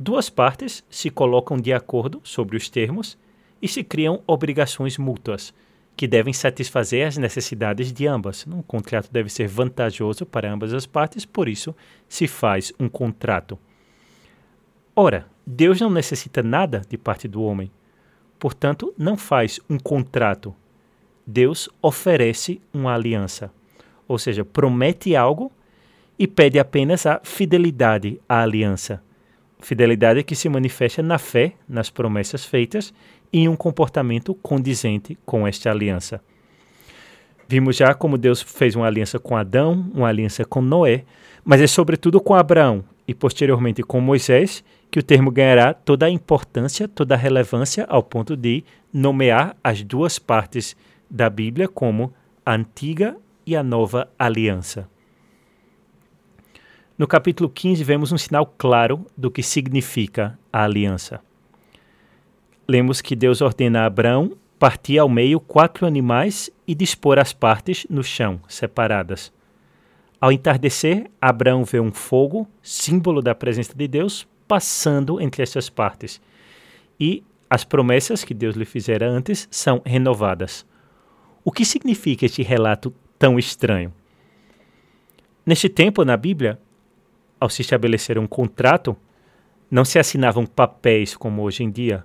Duas 0.01 0.29
partes 0.29 0.81
se 0.89 1.09
colocam 1.09 1.57
de 1.57 1.73
acordo 1.73 2.21
sobre 2.23 2.55
os 2.55 2.69
termos 2.69 3.17
e 3.61 3.67
se 3.67 3.83
criam 3.83 4.23
obrigações 4.25 4.97
mútuas 4.97 5.53
que 5.93 6.07
devem 6.07 6.31
satisfazer 6.31 7.05
as 7.05 7.17
necessidades 7.17 7.91
de 7.91 8.07
ambas. 8.07 8.47
Um 8.47 8.61
contrato 8.61 9.11
deve 9.11 9.29
ser 9.29 9.49
vantajoso 9.49 10.25
para 10.25 10.49
ambas 10.49 10.73
as 10.73 10.85
partes, 10.85 11.25
por 11.25 11.49
isso 11.49 11.75
se 12.07 12.29
faz 12.29 12.71
um 12.79 12.87
contrato. 12.87 13.59
Ora, 14.95 15.27
Deus 15.45 15.81
não 15.81 15.89
necessita 15.89 16.41
nada 16.41 16.81
de 16.87 16.97
parte 16.97 17.27
do 17.27 17.43
homem, 17.43 17.69
portanto, 18.39 18.93
não 18.97 19.17
faz 19.17 19.59
um 19.69 19.77
contrato. 19.77 20.55
Deus 21.27 21.67
oferece 21.81 22.61
uma 22.73 22.93
aliança, 22.93 23.51
ou 24.07 24.17
seja, 24.17 24.45
promete 24.45 25.13
algo 25.13 25.51
e 26.17 26.25
pede 26.25 26.57
apenas 26.57 27.05
a 27.05 27.19
fidelidade 27.21 28.17
à 28.29 28.41
aliança. 28.41 29.03
Fidelidade 29.59 30.23
que 30.23 30.35
se 30.35 30.47
manifesta 30.49 31.03
na 31.03 31.17
fé 31.17 31.53
nas 31.67 31.89
promessas 31.89 32.45
feitas 32.45 32.93
e 33.31 33.47
um 33.47 33.55
comportamento 33.55 34.33
condizente 34.35 35.17
com 35.25 35.47
esta 35.47 35.69
aliança. 35.69 36.21
Vimos 37.47 37.75
já 37.75 37.93
como 37.93 38.17
Deus 38.17 38.41
fez 38.41 38.75
uma 38.75 38.85
aliança 38.85 39.19
com 39.19 39.35
Adão, 39.35 39.89
uma 39.93 40.07
aliança 40.07 40.45
com 40.45 40.61
Noé, 40.61 41.03
mas 41.43 41.59
é 41.59 41.67
sobretudo 41.67 42.21
com 42.21 42.35
Abraão 42.35 42.83
e 43.07 43.13
posteriormente 43.13 43.81
com 43.81 43.99
Moisés 43.99 44.63
que 44.91 44.99
o 44.99 45.03
termo 45.03 45.31
ganhará 45.31 45.73
toda 45.73 46.05
a 46.05 46.09
importância, 46.09 46.87
toda 46.87 47.15
a 47.15 47.17
relevância 47.17 47.85
ao 47.89 48.03
ponto 48.03 48.37
de 48.37 48.63
nomear 48.93 49.55
as 49.63 49.83
duas 49.83 50.19
partes 50.19 50.75
da 51.09 51.29
Bíblia 51.29 51.67
como 51.67 52.13
a 52.45 52.53
antiga 52.53 53.17
e 53.45 53.55
a 53.55 53.63
nova 53.63 54.07
aliança. 54.17 54.87
No 56.99 57.07
capítulo 57.07 57.49
15, 57.49 57.83
vemos 57.83 58.11
um 58.11 58.17
sinal 58.17 58.45
claro 58.45 59.07
do 59.17 59.31
que 59.31 59.41
significa 59.41 60.37
a 60.53 60.63
aliança 60.63 61.21
lemos 62.69 63.01
que 63.01 63.15
Deus 63.15 63.41
ordena 63.41 63.81
a 63.81 63.85
Abraão 63.87 64.37
partir 64.59 64.99
ao 64.99 65.09
meio 65.09 65.39
quatro 65.39 65.87
animais 65.87 66.51
e 66.67 66.75
dispor 66.75 67.17
as 67.17 67.33
partes 67.33 67.87
no 67.89 68.03
chão, 68.03 68.39
separadas. 68.47 69.33
Ao 70.21 70.31
entardecer, 70.31 71.09
Abraão 71.19 71.63
vê 71.63 71.79
um 71.79 71.91
fogo, 71.91 72.47
símbolo 72.61 73.23
da 73.23 73.33
presença 73.33 73.73
de 73.73 73.87
Deus, 73.87 74.27
passando 74.47 75.19
entre 75.19 75.41
essas 75.41 75.67
partes. 75.67 76.21
E 76.99 77.23
as 77.49 77.63
promessas 77.63 78.23
que 78.23 78.35
Deus 78.35 78.55
lhe 78.55 78.65
fizera 78.65 79.09
antes 79.09 79.47
são 79.49 79.81
renovadas. 79.83 80.63
O 81.43 81.51
que 81.51 81.65
significa 81.65 82.25
este 82.25 82.43
relato 82.43 82.93
tão 83.17 83.39
estranho? 83.39 83.91
Neste 85.43 85.69
tempo, 85.69 86.05
na 86.05 86.17
Bíblia, 86.17 86.59
ao 87.39 87.49
se 87.49 87.61
estabelecer 87.61 88.17
um 88.17 88.27
contrato, 88.27 88.95
Não 89.71 89.85
se 89.85 89.99
assinavam 89.99 90.45
papéis 90.47 91.15
como 91.15 91.43
hoje 91.43 91.63
em 91.63 91.69
dia, 91.69 92.03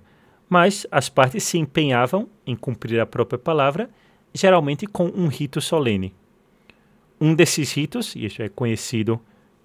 mas 0.48 0.86
as 0.90 1.08
partes 1.08 1.44
se 1.44 1.56
empenhavam 1.56 2.28
em 2.46 2.54
cumprir 2.54 3.00
a 3.00 3.06
própria 3.06 3.38
palavra, 3.38 3.88
geralmente 4.34 4.86
com 4.86 5.06
um 5.06 5.28
rito 5.28 5.60
solene. 5.60 6.14
Um 7.18 7.34
desses 7.34 7.72
ritos, 7.72 8.14
e 8.14 8.26
isso 8.26 8.42
é 8.42 8.48
conhecido 8.50 9.18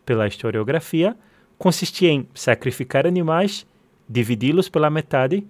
pela 0.06 0.28
historiografia, 0.28 1.16
consistia 1.58 2.10
em 2.10 2.26
sacrificar 2.34 3.06
animais, 3.06 3.68
dividi-los 4.08 4.70
pela 4.70 4.90
metade 4.90 5.46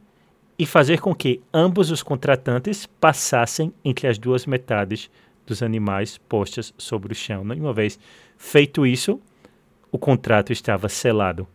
e 0.57 0.65
fazer 0.65 0.99
com 0.99 1.13
que 1.13 1.41
ambos 1.53 1.91
os 1.91 2.01
contratantes 2.01 2.87
passassem 2.99 3.71
entre 3.85 4.07
as 4.07 4.17
duas 4.17 4.47
metades 4.47 5.09
dos 5.45 5.61
animais 5.61 6.17
postas 6.17 6.73
sobre 6.77 7.13
o 7.13 7.15
chão. 7.15 7.43
Uma 7.43 7.73
vez 7.73 7.99
feito 8.37 8.87
isso, 8.87 9.21
o 9.91 9.97
contrato 9.97 10.51
estava 10.51 10.89
selado. 10.89 11.47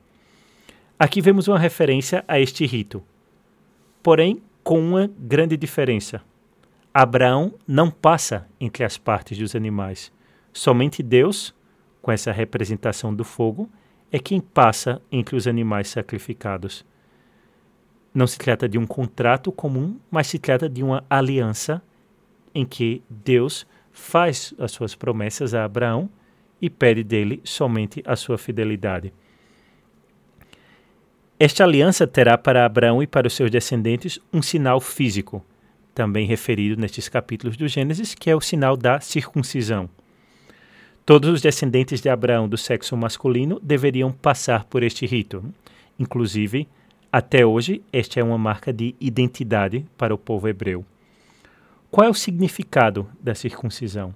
Aqui 0.99 1.21
vemos 1.21 1.49
uma 1.49 1.59
referência 1.59 2.25
a 2.27 2.39
este 2.39 2.65
rito, 2.67 3.03
porém 4.03 4.43
com 4.63 4.79
uma 4.81 5.11
grande 5.19 5.57
diferença. 5.57 6.23
Abraão 6.93 7.55
não 7.67 7.91
passa 7.91 8.49
entre 8.61 8.85
as 8.85 8.97
partes 8.97 9.37
dos 9.37 9.55
animais. 9.55 10.13
Somente 10.53 11.03
Deus, 11.03 11.55
com 12.01 12.13
essa 12.13 12.31
representação 12.31 13.15
do 13.15 13.25
fogo, 13.25 13.69
é 14.13 14.19
quem 14.19 14.41
passa 14.41 15.03
entre 15.11 15.35
os 15.35 15.49
animais 15.49 15.89
sacrificados. 15.89 16.85
Não 18.15 18.29
se 18.29 18.39
trata 18.39 18.69
de 18.69 18.79
um 18.79 18.87
contrato 18.87 19.51
comum, 19.51 19.99
mas 20.09 20.29
se 20.29 20.39
trata 20.39 20.69
de 20.69 20.85
uma 20.85 21.05
aliança 21.11 21.83
em 22.55 22.65
que 22.65 23.03
Deus 23.11 23.67
faz 23.91 24.55
as 24.57 24.71
suas 24.71 24.95
promessas 24.95 25.53
a 25.53 25.65
Abraão 25.65 26.09
e 26.65 26.71
pede 26.71 27.05
dele 27.05 27.43
somente 27.45 28.03
a 28.07 28.17
sua 28.17 28.39
fidelidade. 28.39 29.13
Esta 31.39 31.63
aliança 31.63 32.07
terá 32.07 32.39
para 32.39 32.65
Abraão 32.65 33.03
e 33.03 33.07
para 33.07 33.27
os 33.27 33.35
seus 33.35 33.51
descendentes 33.51 34.19
um 34.33 34.41
sinal 34.41 34.81
físico, 34.81 35.45
também 35.95 36.27
referido 36.27 36.81
nestes 36.81 37.07
capítulos 37.07 37.55
do 37.55 37.69
Gênesis, 37.69 38.15
que 38.15 38.31
é 38.31 38.35
o 38.35 38.41
sinal 38.41 38.79
da 38.79 38.99
circuncisão. 38.99 39.91
Todos 41.05 41.29
os 41.29 41.43
descendentes 41.43 42.01
de 42.01 42.09
Abraão 42.09 42.49
do 42.49 42.57
sexo 42.57 42.97
masculino 42.97 43.61
deveriam 43.63 44.11
passar 44.11 44.65
por 44.65 44.83
este 44.83 45.05
rito. 45.05 45.45
Inclusive, 45.99 46.67
até 47.13 47.45
hoje, 47.45 47.83
esta 47.93 48.21
é 48.21 48.25
uma 48.25 48.39
marca 48.39 48.73
de 48.73 48.95
identidade 48.99 49.85
para 49.99 50.15
o 50.15 50.19
povo 50.19 50.49
hebreu. 50.49 50.83
Qual 51.91 52.07
é 52.07 52.11
o 52.11 52.15
significado 52.15 53.07
da 53.21 53.35
circuncisão? 53.35 54.15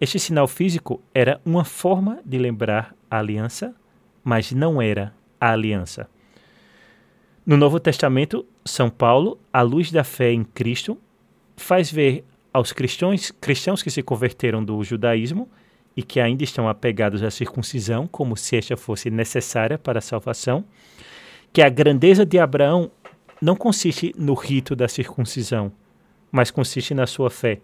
Este 0.00 0.18
sinal 0.18 0.48
físico 0.48 1.02
era 1.12 1.40
uma 1.44 1.62
forma 1.62 2.20
de 2.24 2.38
lembrar 2.38 2.96
a 3.10 3.18
aliança, 3.18 3.74
mas 4.24 4.50
não 4.50 4.80
era 4.80 5.14
a 5.38 5.52
aliança. 5.52 6.08
No 7.44 7.56
Novo 7.56 7.78
Testamento, 7.78 8.46
São 8.64 8.88
Paulo, 8.88 9.38
à 9.52 9.60
luz 9.60 9.92
da 9.92 10.02
fé 10.02 10.32
em 10.32 10.42
Cristo, 10.42 10.98
faz 11.54 11.92
ver 11.92 12.24
aos 12.50 12.72
cristãos, 12.72 13.30
cristãos 13.30 13.82
que 13.82 13.90
se 13.90 14.02
converteram 14.02 14.64
do 14.64 14.82
judaísmo 14.82 15.46
e 15.94 16.02
que 16.02 16.18
ainda 16.18 16.44
estão 16.44 16.66
apegados 16.66 17.22
à 17.22 17.30
circuncisão, 17.30 18.06
como 18.06 18.38
se 18.38 18.56
esta 18.56 18.78
fosse 18.78 19.10
necessária 19.10 19.76
para 19.76 19.98
a 19.98 20.02
salvação, 20.02 20.64
que 21.52 21.60
a 21.60 21.68
grandeza 21.68 22.24
de 22.24 22.38
Abraão 22.38 22.90
não 23.40 23.54
consiste 23.54 24.14
no 24.16 24.32
rito 24.32 24.74
da 24.74 24.88
circuncisão, 24.88 25.70
mas 26.32 26.50
consiste 26.50 26.94
na 26.94 27.06
sua 27.06 27.28
fé. 27.28 27.60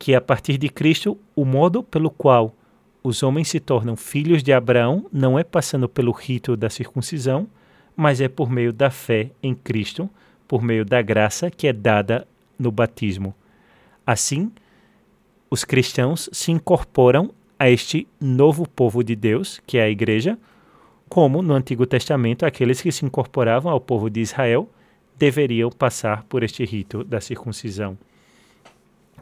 Que 0.00 0.14
a 0.14 0.20
partir 0.20 0.56
de 0.56 0.70
Cristo, 0.70 1.18
o 1.36 1.44
modo 1.44 1.82
pelo 1.82 2.10
qual 2.10 2.56
os 3.02 3.22
homens 3.22 3.48
se 3.48 3.60
tornam 3.60 3.96
filhos 3.96 4.42
de 4.42 4.50
Abraão 4.50 5.06
não 5.12 5.38
é 5.38 5.44
passando 5.44 5.88
pelo 5.88 6.10
rito 6.10 6.56
da 6.56 6.68
circuncisão, 6.68 7.46
mas 7.94 8.18
é 8.18 8.28
por 8.28 8.50
meio 8.50 8.72
da 8.72 8.90
fé 8.90 9.30
em 9.42 9.54
Cristo, 9.54 10.08
por 10.48 10.62
meio 10.62 10.86
da 10.86 11.02
graça 11.02 11.50
que 11.50 11.66
é 11.68 11.72
dada 11.72 12.26
no 12.58 12.72
batismo. 12.72 13.34
Assim, 14.06 14.50
os 15.50 15.64
cristãos 15.64 16.30
se 16.32 16.50
incorporam 16.50 17.30
a 17.58 17.68
este 17.68 18.08
novo 18.18 18.66
povo 18.66 19.04
de 19.04 19.14
Deus, 19.14 19.60
que 19.66 19.76
é 19.76 19.82
a 19.82 19.90
Igreja, 19.90 20.38
como 21.10 21.42
no 21.42 21.52
Antigo 21.52 21.84
Testamento 21.84 22.46
aqueles 22.46 22.80
que 22.80 22.90
se 22.90 23.04
incorporavam 23.04 23.70
ao 23.70 23.80
povo 23.80 24.08
de 24.08 24.20
Israel 24.20 24.66
deveriam 25.18 25.70
passar 25.70 26.24
por 26.24 26.42
este 26.42 26.64
rito 26.64 27.04
da 27.04 27.20
circuncisão. 27.20 27.98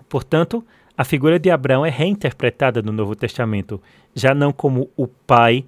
Portanto, 0.08 0.64
a 0.96 1.04
figura 1.04 1.38
de 1.38 1.50
Abraão 1.50 1.84
é 1.84 1.90
reinterpretada 1.90 2.82
no 2.82 2.92
Novo 2.92 3.14
Testamento, 3.14 3.80
já 4.14 4.34
não 4.34 4.52
como 4.52 4.90
o 4.96 5.06
pai 5.06 5.64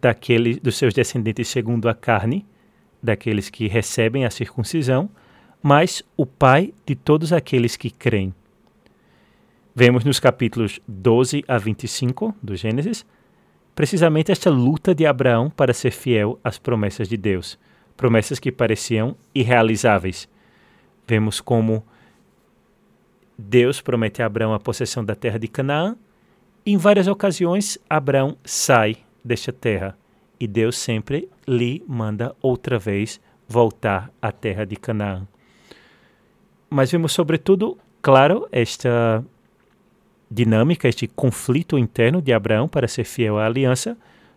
daquele, 0.00 0.60
dos 0.60 0.76
seus 0.76 0.94
descendentes 0.94 1.48
segundo 1.48 1.88
a 1.88 1.94
carne, 1.94 2.46
daqueles 3.02 3.48
que 3.48 3.66
recebem 3.66 4.24
a 4.24 4.30
circuncisão, 4.30 5.08
mas 5.62 6.02
o 6.16 6.24
pai 6.24 6.72
de 6.86 6.94
todos 6.94 7.32
aqueles 7.32 7.76
que 7.76 7.90
creem. 7.90 8.34
Vemos 9.74 10.04
nos 10.04 10.20
capítulos 10.20 10.80
12 10.86 11.44
a 11.48 11.56
25 11.56 12.34
do 12.42 12.56
Gênesis 12.56 13.04
precisamente 13.74 14.30
esta 14.30 14.50
luta 14.50 14.94
de 14.94 15.06
Abraão 15.06 15.48
para 15.48 15.72
ser 15.72 15.90
fiel 15.90 16.38
às 16.44 16.58
promessas 16.58 17.08
de 17.08 17.16
Deus, 17.16 17.58
promessas 17.96 18.38
que 18.38 18.52
pareciam 18.52 19.16
irrealizáveis. 19.34 20.28
Vemos 21.06 21.40
como 21.40 21.82
Deus 23.40 23.80
promete 23.80 24.22
a 24.22 24.26
Abraão 24.26 24.52
a 24.52 24.60
possessão 24.60 25.02
da 25.02 25.14
terra 25.14 25.38
de 25.38 25.48
Canaã, 25.48 25.96
em 26.64 26.76
várias 26.76 27.08
ocasiões 27.08 27.78
Abraão 27.88 28.36
sai 28.44 28.98
desta 29.24 29.50
terra 29.50 29.96
e 30.38 30.46
Deus 30.46 30.76
sempre 30.76 31.26
lhe 31.48 31.82
manda 31.88 32.36
outra 32.42 32.78
vez 32.78 33.18
voltar 33.48 34.10
à 34.20 34.30
terra 34.30 34.66
de 34.66 34.76
Canaã. 34.76 35.26
Mas 36.68 36.92
vemos 36.92 37.12
sobretudo, 37.12 37.78
claro, 38.02 38.46
esta 38.52 39.24
dinâmica, 40.30 40.86
este 40.86 41.08
conflito 41.08 41.78
interno 41.78 42.20
de 42.20 42.34
Abraão 42.34 42.68
para 42.68 42.86
ser 42.86 43.04
fiel 43.04 43.38
à 43.38 43.46
aliança, 43.46 43.96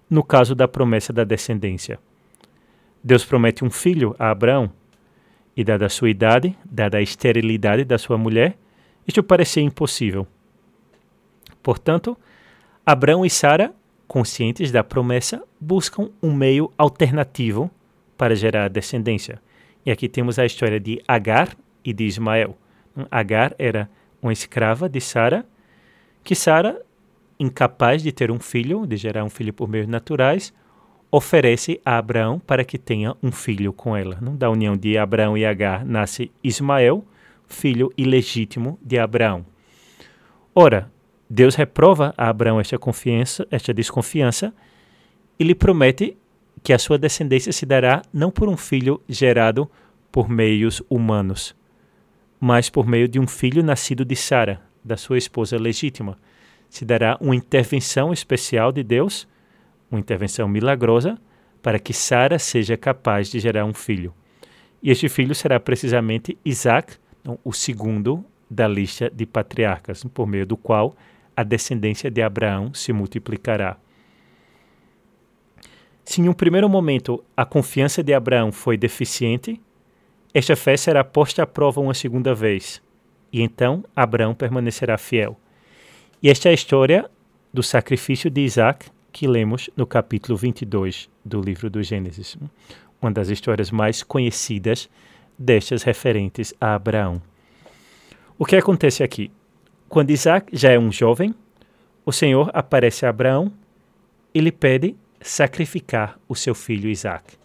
no 0.10 0.24
caso 0.24 0.56
da 0.56 0.68
promessa 0.68 1.12
da 1.12 1.26
descendência. 1.26 2.00
Deus 3.04 3.26
promete 3.26 3.66
um 3.66 3.70
filho 3.70 4.16
a 4.18 4.32
Abraão, 4.32 4.72
e 5.56 5.64
dada 5.64 5.86
a 5.86 5.90
sua 5.90 6.10
idade, 6.10 6.58
dada 6.66 6.98
a 6.98 7.02
esterilidade 7.02 7.84
da 7.84 7.98
sua 7.98 8.18
mulher, 8.18 8.58
isto 9.08 9.24
parecia 9.24 9.64
impossível. 9.64 10.28
Portanto, 11.62 12.18
Abraão 12.86 13.26
e 13.26 13.30
Sara, 13.30 13.74
conscientes 14.08 14.72
da 14.72 14.84
promessa, 14.84 15.44
buscam 15.60 16.10
um 16.22 16.34
meio 16.34 16.72
alternativo 16.78 17.72
para 18.18 18.36
gerar 18.36 18.70
descendência. 18.70 19.42
E 19.86 19.92
aqui 19.92 20.08
temos 20.08 20.38
a 20.38 20.46
história 20.46 20.80
de 20.80 21.02
Agar 21.08 21.56
e 21.84 21.94
de 21.94 22.06
Ismael. 22.06 22.58
Agar 23.10 23.56
era 23.58 23.90
uma 24.22 24.32
escrava 24.32 24.88
de 24.88 25.02
Sara 25.02 25.46
que 26.24 26.36
Sara, 26.36 26.82
incapaz 27.38 28.02
de 28.02 28.12
ter 28.12 28.32
um 28.32 28.40
filho, 28.40 28.88
de 28.88 28.96
gerar 28.96 29.24
um 29.26 29.30
filho 29.30 29.52
por 29.52 29.68
meios 29.68 29.88
naturais, 29.88 30.54
oferece 31.12 31.80
a 31.86 31.98
Abraão 31.98 32.40
para 32.40 32.64
que 32.64 32.78
tenha 32.78 33.16
um 33.22 33.32
filho 33.32 33.74
com 33.74 33.96
ela. 33.96 34.18
Não? 34.22 34.36
Da 34.36 34.50
união 34.50 34.78
de 34.78 34.98
Abraão 34.98 35.38
e 35.38 35.46
Agar 35.46 35.86
nasce 35.86 36.32
Ismael, 36.44 37.06
filho 37.54 37.94
ilegítimo 37.98 38.78
de 38.82 39.00
Abraão. 39.00 39.46
Ora, 40.54 40.92
Deus 41.30 41.56
reprova 41.56 42.14
a 42.18 42.28
Abraão 42.28 42.60
esta 42.60 42.78
confiança, 42.78 43.48
esta 43.50 43.74
desconfiança, 43.74 44.54
e 45.40 45.44
lhe 45.44 45.56
promete 45.56 46.18
que 46.62 46.74
a 46.74 46.78
sua 46.78 46.98
descendência 46.98 47.52
se 47.52 47.66
dará 47.66 48.02
não 48.14 48.30
por 48.30 48.48
um 48.48 48.58
filho 48.58 49.02
gerado 49.08 49.70
por 50.12 50.30
meios 50.30 50.82
humanos, 50.90 51.56
mas 52.40 52.70
por 52.70 52.86
meio 52.86 53.08
de 53.08 53.20
um 53.20 53.26
filho 53.26 53.64
nascido 53.64 54.06
de 54.06 54.16
Sara, 54.16 54.62
da 54.84 54.96
sua 54.96 55.18
esposa 55.18 55.58
legítima. 55.58 56.18
Se 56.70 56.86
dará 56.86 57.18
uma 57.20 57.36
intervenção 57.36 58.14
especial 58.14 58.72
de 58.72 58.84
Deus, 58.84 59.28
uma 59.90 60.00
intervenção 60.00 60.48
milagrosa, 60.48 61.18
para 61.62 61.80
que 61.80 61.94
Sara 61.94 62.38
seja 62.38 62.78
capaz 62.78 63.30
de 63.30 63.40
gerar 63.40 63.66
um 63.66 63.74
filho. 63.74 64.14
E 64.84 64.92
este 64.92 65.08
filho 65.08 65.34
será 65.34 65.60
precisamente 65.60 66.38
Isaac, 66.44 66.98
o 67.44 67.54
segundo 67.54 68.24
da 68.50 68.68
lista 68.68 69.10
de 69.10 69.26
patriarcas, 69.26 70.04
por 70.04 70.28
meio 70.28 70.46
do 70.46 70.58
qual 70.58 70.96
a 71.36 71.44
descendência 71.44 72.12
de 72.12 72.22
Abraão 72.22 72.74
se 72.74 72.94
multiplicará. 72.94 73.78
Se 76.06 76.22
em 76.22 76.30
um 76.30 76.34
primeiro 76.34 76.70
momento 76.70 77.24
a 77.36 77.46
confiança 77.46 78.04
de 78.04 78.14
Abraão 78.14 78.52
foi 78.52 78.78
deficiente, 78.78 79.60
esta 80.34 80.56
fé 80.56 80.76
será 80.76 81.04
posta 81.04 81.44
à 81.44 81.48
prova 81.48 81.80
uma 81.80 81.94
segunda 81.94 82.36
vez, 82.36 82.82
e 83.32 83.42
então 83.42 83.84
Abraão 83.96 84.36
permanecerá 84.36 84.98
fiel. 84.98 85.40
E 86.22 86.30
esta 86.30 86.50
é 86.50 86.52
a 86.52 86.56
história 86.56 87.10
do 87.54 87.64
sacrifício 87.64 88.30
de 88.30 88.42
Isaac 88.42 88.88
que 89.12 89.28
lemos 89.28 89.70
no 89.78 89.86
capítulo 89.86 90.38
22 90.38 91.10
do 91.24 91.40
livro 91.40 91.70
do 91.70 91.84
Gênesis, 91.84 92.36
uma 93.02 93.12
das 93.12 93.30
histórias 93.30 93.70
mais 93.70 94.02
conhecidas 94.02 94.90
destas 95.38 95.84
referentes 95.84 96.54
a 96.60 96.76
Abraão. 96.76 97.22
O 98.38 98.46
que 98.46 98.56
acontece 98.56 99.04
aqui? 99.04 99.32
Quando 99.88 100.12
Isaac 100.12 100.56
já 100.56 100.72
é 100.72 100.80
um 100.80 100.92
jovem, 100.92 101.34
o 102.06 102.12
Senhor 102.12 102.50
aparece 102.54 103.06
a 103.06 103.10
Abraão 103.10 103.52
e 104.34 104.40
lhe 104.40 104.52
pede 104.52 104.96
sacrificar 105.22 106.20
o 106.28 106.36
seu 106.36 106.54
filho 106.54 106.90
Isaac. 106.90 107.36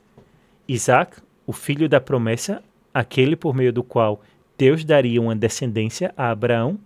Isaac, 0.67 1.19
o 1.47 1.53
filho 1.53 1.89
da 1.89 2.01
promessa, 2.01 2.63
aquele 2.93 3.37
por 3.37 3.55
meio 3.55 3.73
do 3.73 3.83
qual 3.83 4.21
Deus 4.57 4.85
daria 4.85 5.21
uma 5.21 5.37
descendência 5.37 6.13
a 6.17 6.31
Abraão, 6.31 6.79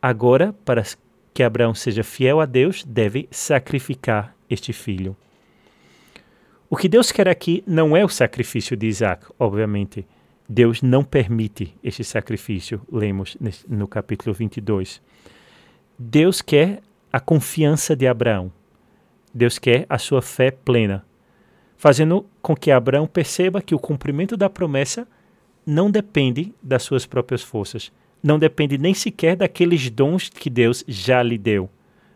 agora, 0.00 0.54
para 0.64 0.84
que 1.34 1.42
Abraão 1.42 1.74
seja 1.74 2.04
fiel 2.04 2.40
a 2.40 2.46
Deus, 2.46 2.84
deve 2.84 3.28
sacrificar 3.30 4.34
este 4.48 4.72
filho. 4.72 5.16
O 6.72 6.76
que 6.76 6.88
Deus 6.88 7.10
quer 7.10 7.26
aqui 7.26 7.64
não 7.66 7.96
é 7.96 8.04
o 8.04 8.08
sacrifício 8.08 8.76
de 8.76 8.86
Isaac, 8.86 9.26
obviamente. 9.36 10.06
Deus 10.48 10.82
não 10.82 11.02
permite 11.02 11.74
este 11.82 12.04
sacrifício, 12.04 12.80
lemos 12.90 13.36
no 13.68 13.88
capítulo 13.88 14.32
22. 14.32 15.02
Deus 15.98 16.40
quer 16.40 16.80
a 17.12 17.18
confiança 17.18 17.96
de 17.96 18.06
Abraão. 18.06 18.52
Deus 19.34 19.58
quer 19.58 19.84
a 19.88 19.98
sua 19.98 20.22
fé 20.22 20.52
plena, 20.52 21.04
fazendo 21.76 22.24
com 22.40 22.54
que 22.54 22.70
Abraão 22.70 23.04
perceba 23.04 23.60
que 23.60 23.74
o 23.74 23.78
cumprimento 23.78 24.36
da 24.36 24.48
promessa 24.48 25.08
não 25.66 25.90
depende 25.90 26.54
das 26.62 26.84
suas 26.84 27.04
próprias 27.04 27.42
forças, 27.42 27.90
não 28.22 28.38
depende 28.38 28.78
nem 28.78 28.94
sequer 28.94 29.34
daqueles 29.34 29.90
dons 29.90 30.28
que 30.28 30.48
Deus 30.48 30.84
já 30.86 31.20
lhe 31.20 31.36
deu, 31.36 31.68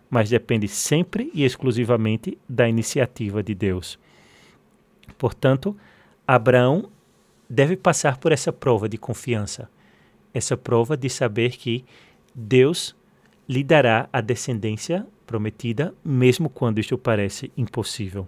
mas 0.09 0.31
depende 0.31 0.69
sempre 0.69 1.29
e 1.35 1.45
exclusivamente 1.45 2.38
da 2.49 2.69
iniciativa 2.69 3.43
de 3.43 3.53
Deus. 3.53 3.99
Portanto, 5.19 5.77
Abraão 6.27 6.90
deve 7.49 7.77
passar 7.77 8.19
por 8.19 8.33
essa 8.33 8.53
prova 8.53 8.88
de 8.88 8.97
confiança, 8.97 9.69
essa 10.33 10.57
prova 10.57 10.97
de 10.97 11.09
saber 11.09 11.57
que 11.57 11.85
Deus 12.35 12.97
lhe 13.49 13.62
dará 13.62 14.09
a 14.12 14.21
descendência 14.21 15.07
prometida, 15.27 15.95
mesmo 16.05 16.49
quando 16.49 16.79
isto 16.79 16.99
parece 16.99 17.53
impossível. 17.57 18.27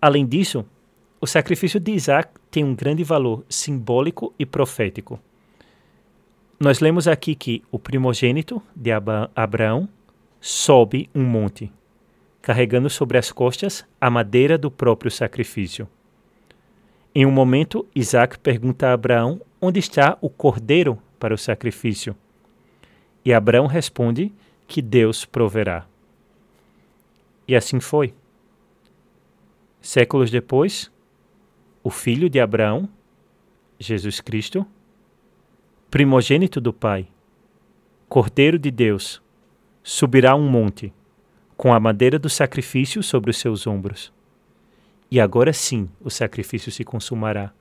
Além 0.00 0.26
disso, 0.26 0.64
o 1.20 1.26
sacrifício 1.26 1.78
de 1.78 1.92
Isaac 1.92 2.30
tem 2.50 2.64
um 2.64 2.74
grande 2.74 3.04
valor 3.04 3.44
simbólico 3.48 4.32
e 4.38 4.46
profético. 4.46 5.20
Nós 6.58 6.80
lemos 6.80 7.06
aqui 7.06 7.34
que 7.34 7.62
o 7.70 7.78
primogênito 7.78 8.62
de 8.74 8.90
Abraão 8.90 9.88
sobe 10.40 11.10
um 11.14 11.22
monte, 11.22 11.70
carregando 12.42 12.88
sobre 12.88 13.18
as 13.18 13.30
costas 13.30 13.84
a 14.00 14.10
madeira 14.10 14.56
do 14.56 14.70
próprio 14.70 15.10
sacrifício. 15.10 15.88
Em 17.14 17.26
um 17.26 17.30
momento, 17.30 17.86
Isaac 17.94 18.38
pergunta 18.38 18.88
a 18.88 18.92
Abraão 18.92 19.40
onde 19.60 19.78
está 19.78 20.16
o 20.20 20.30
cordeiro 20.30 20.98
para 21.18 21.34
o 21.34 21.38
sacrifício. 21.38 22.16
E 23.24 23.32
Abraão 23.32 23.66
responde 23.66 24.32
que 24.66 24.80
Deus 24.80 25.24
proverá. 25.24 25.86
E 27.46 27.54
assim 27.54 27.80
foi. 27.80 28.14
Séculos 29.80 30.30
depois, 30.30 30.90
o 31.82 31.90
filho 31.90 32.30
de 32.30 32.38
Abraão, 32.38 32.88
Jesus 33.78 34.20
Cristo, 34.20 34.64
primogênito 35.90 36.60
do 36.60 36.72
Pai, 36.72 37.08
Cordeiro 38.08 38.58
de 38.58 38.70
Deus, 38.70 39.22
subirá 39.82 40.34
um 40.34 40.48
monte, 40.48 40.92
com 41.60 41.74
a 41.74 41.78
madeira 41.78 42.18
do 42.18 42.30
sacrifício 42.30 43.02
sobre 43.02 43.30
os 43.30 43.36
seus 43.36 43.66
ombros. 43.66 44.10
E 45.10 45.20
agora 45.20 45.52
sim 45.52 45.90
o 46.00 46.08
sacrifício 46.08 46.72
se 46.72 46.84
consumará. 46.84 47.52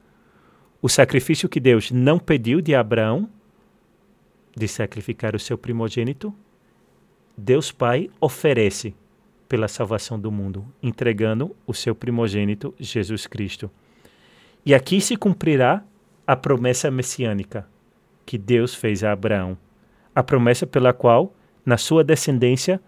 O 0.82 0.88
sacrifício 0.88 1.50
que 1.50 1.60
Deus 1.60 1.92
não 1.92 2.18
pediu 2.18 2.62
de 2.62 2.74
Abraão, 2.74 3.30
de 4.56 4.70
sacrificar 4.70 5.36
o 5.36 5.40
seu 5.40 5.58
primogênito, 5.58 6.34
Deus 7.38 7.74
Pai 7.74 8.10
oferece 8.22 8.96
pela 9.50 9.68
salvação 9.68 10.18
do 10.18 10.32
mundo, 10.32 10.66
entregando 10.82 11.54
o 11.68 11.74
seu 11.74 11.94
primogênito, 11.94 12.74
Jesus 12.80 13.28
Cristo. 13.28 13.70
E 14.66 14.74
aqui 14.74 15.02
se 15.02 15.18
cumprirá 15.18 15.84
a 16.26 16.38
promessa 16.38 16.90
messiânica 16.90 17.68
que 18.26 18.38
Deus 18.38 18.74
fez 18.74 19.04
a 19.04 19.12
Abraão, 19.12 19.58
a 20.16 20.24
promessa 20.24 20.66
pela 20.66 20.94
qual, 20.94 21.36
na 21.66 21.76
sua 21.76 22.02
descendência, 22.02 22.80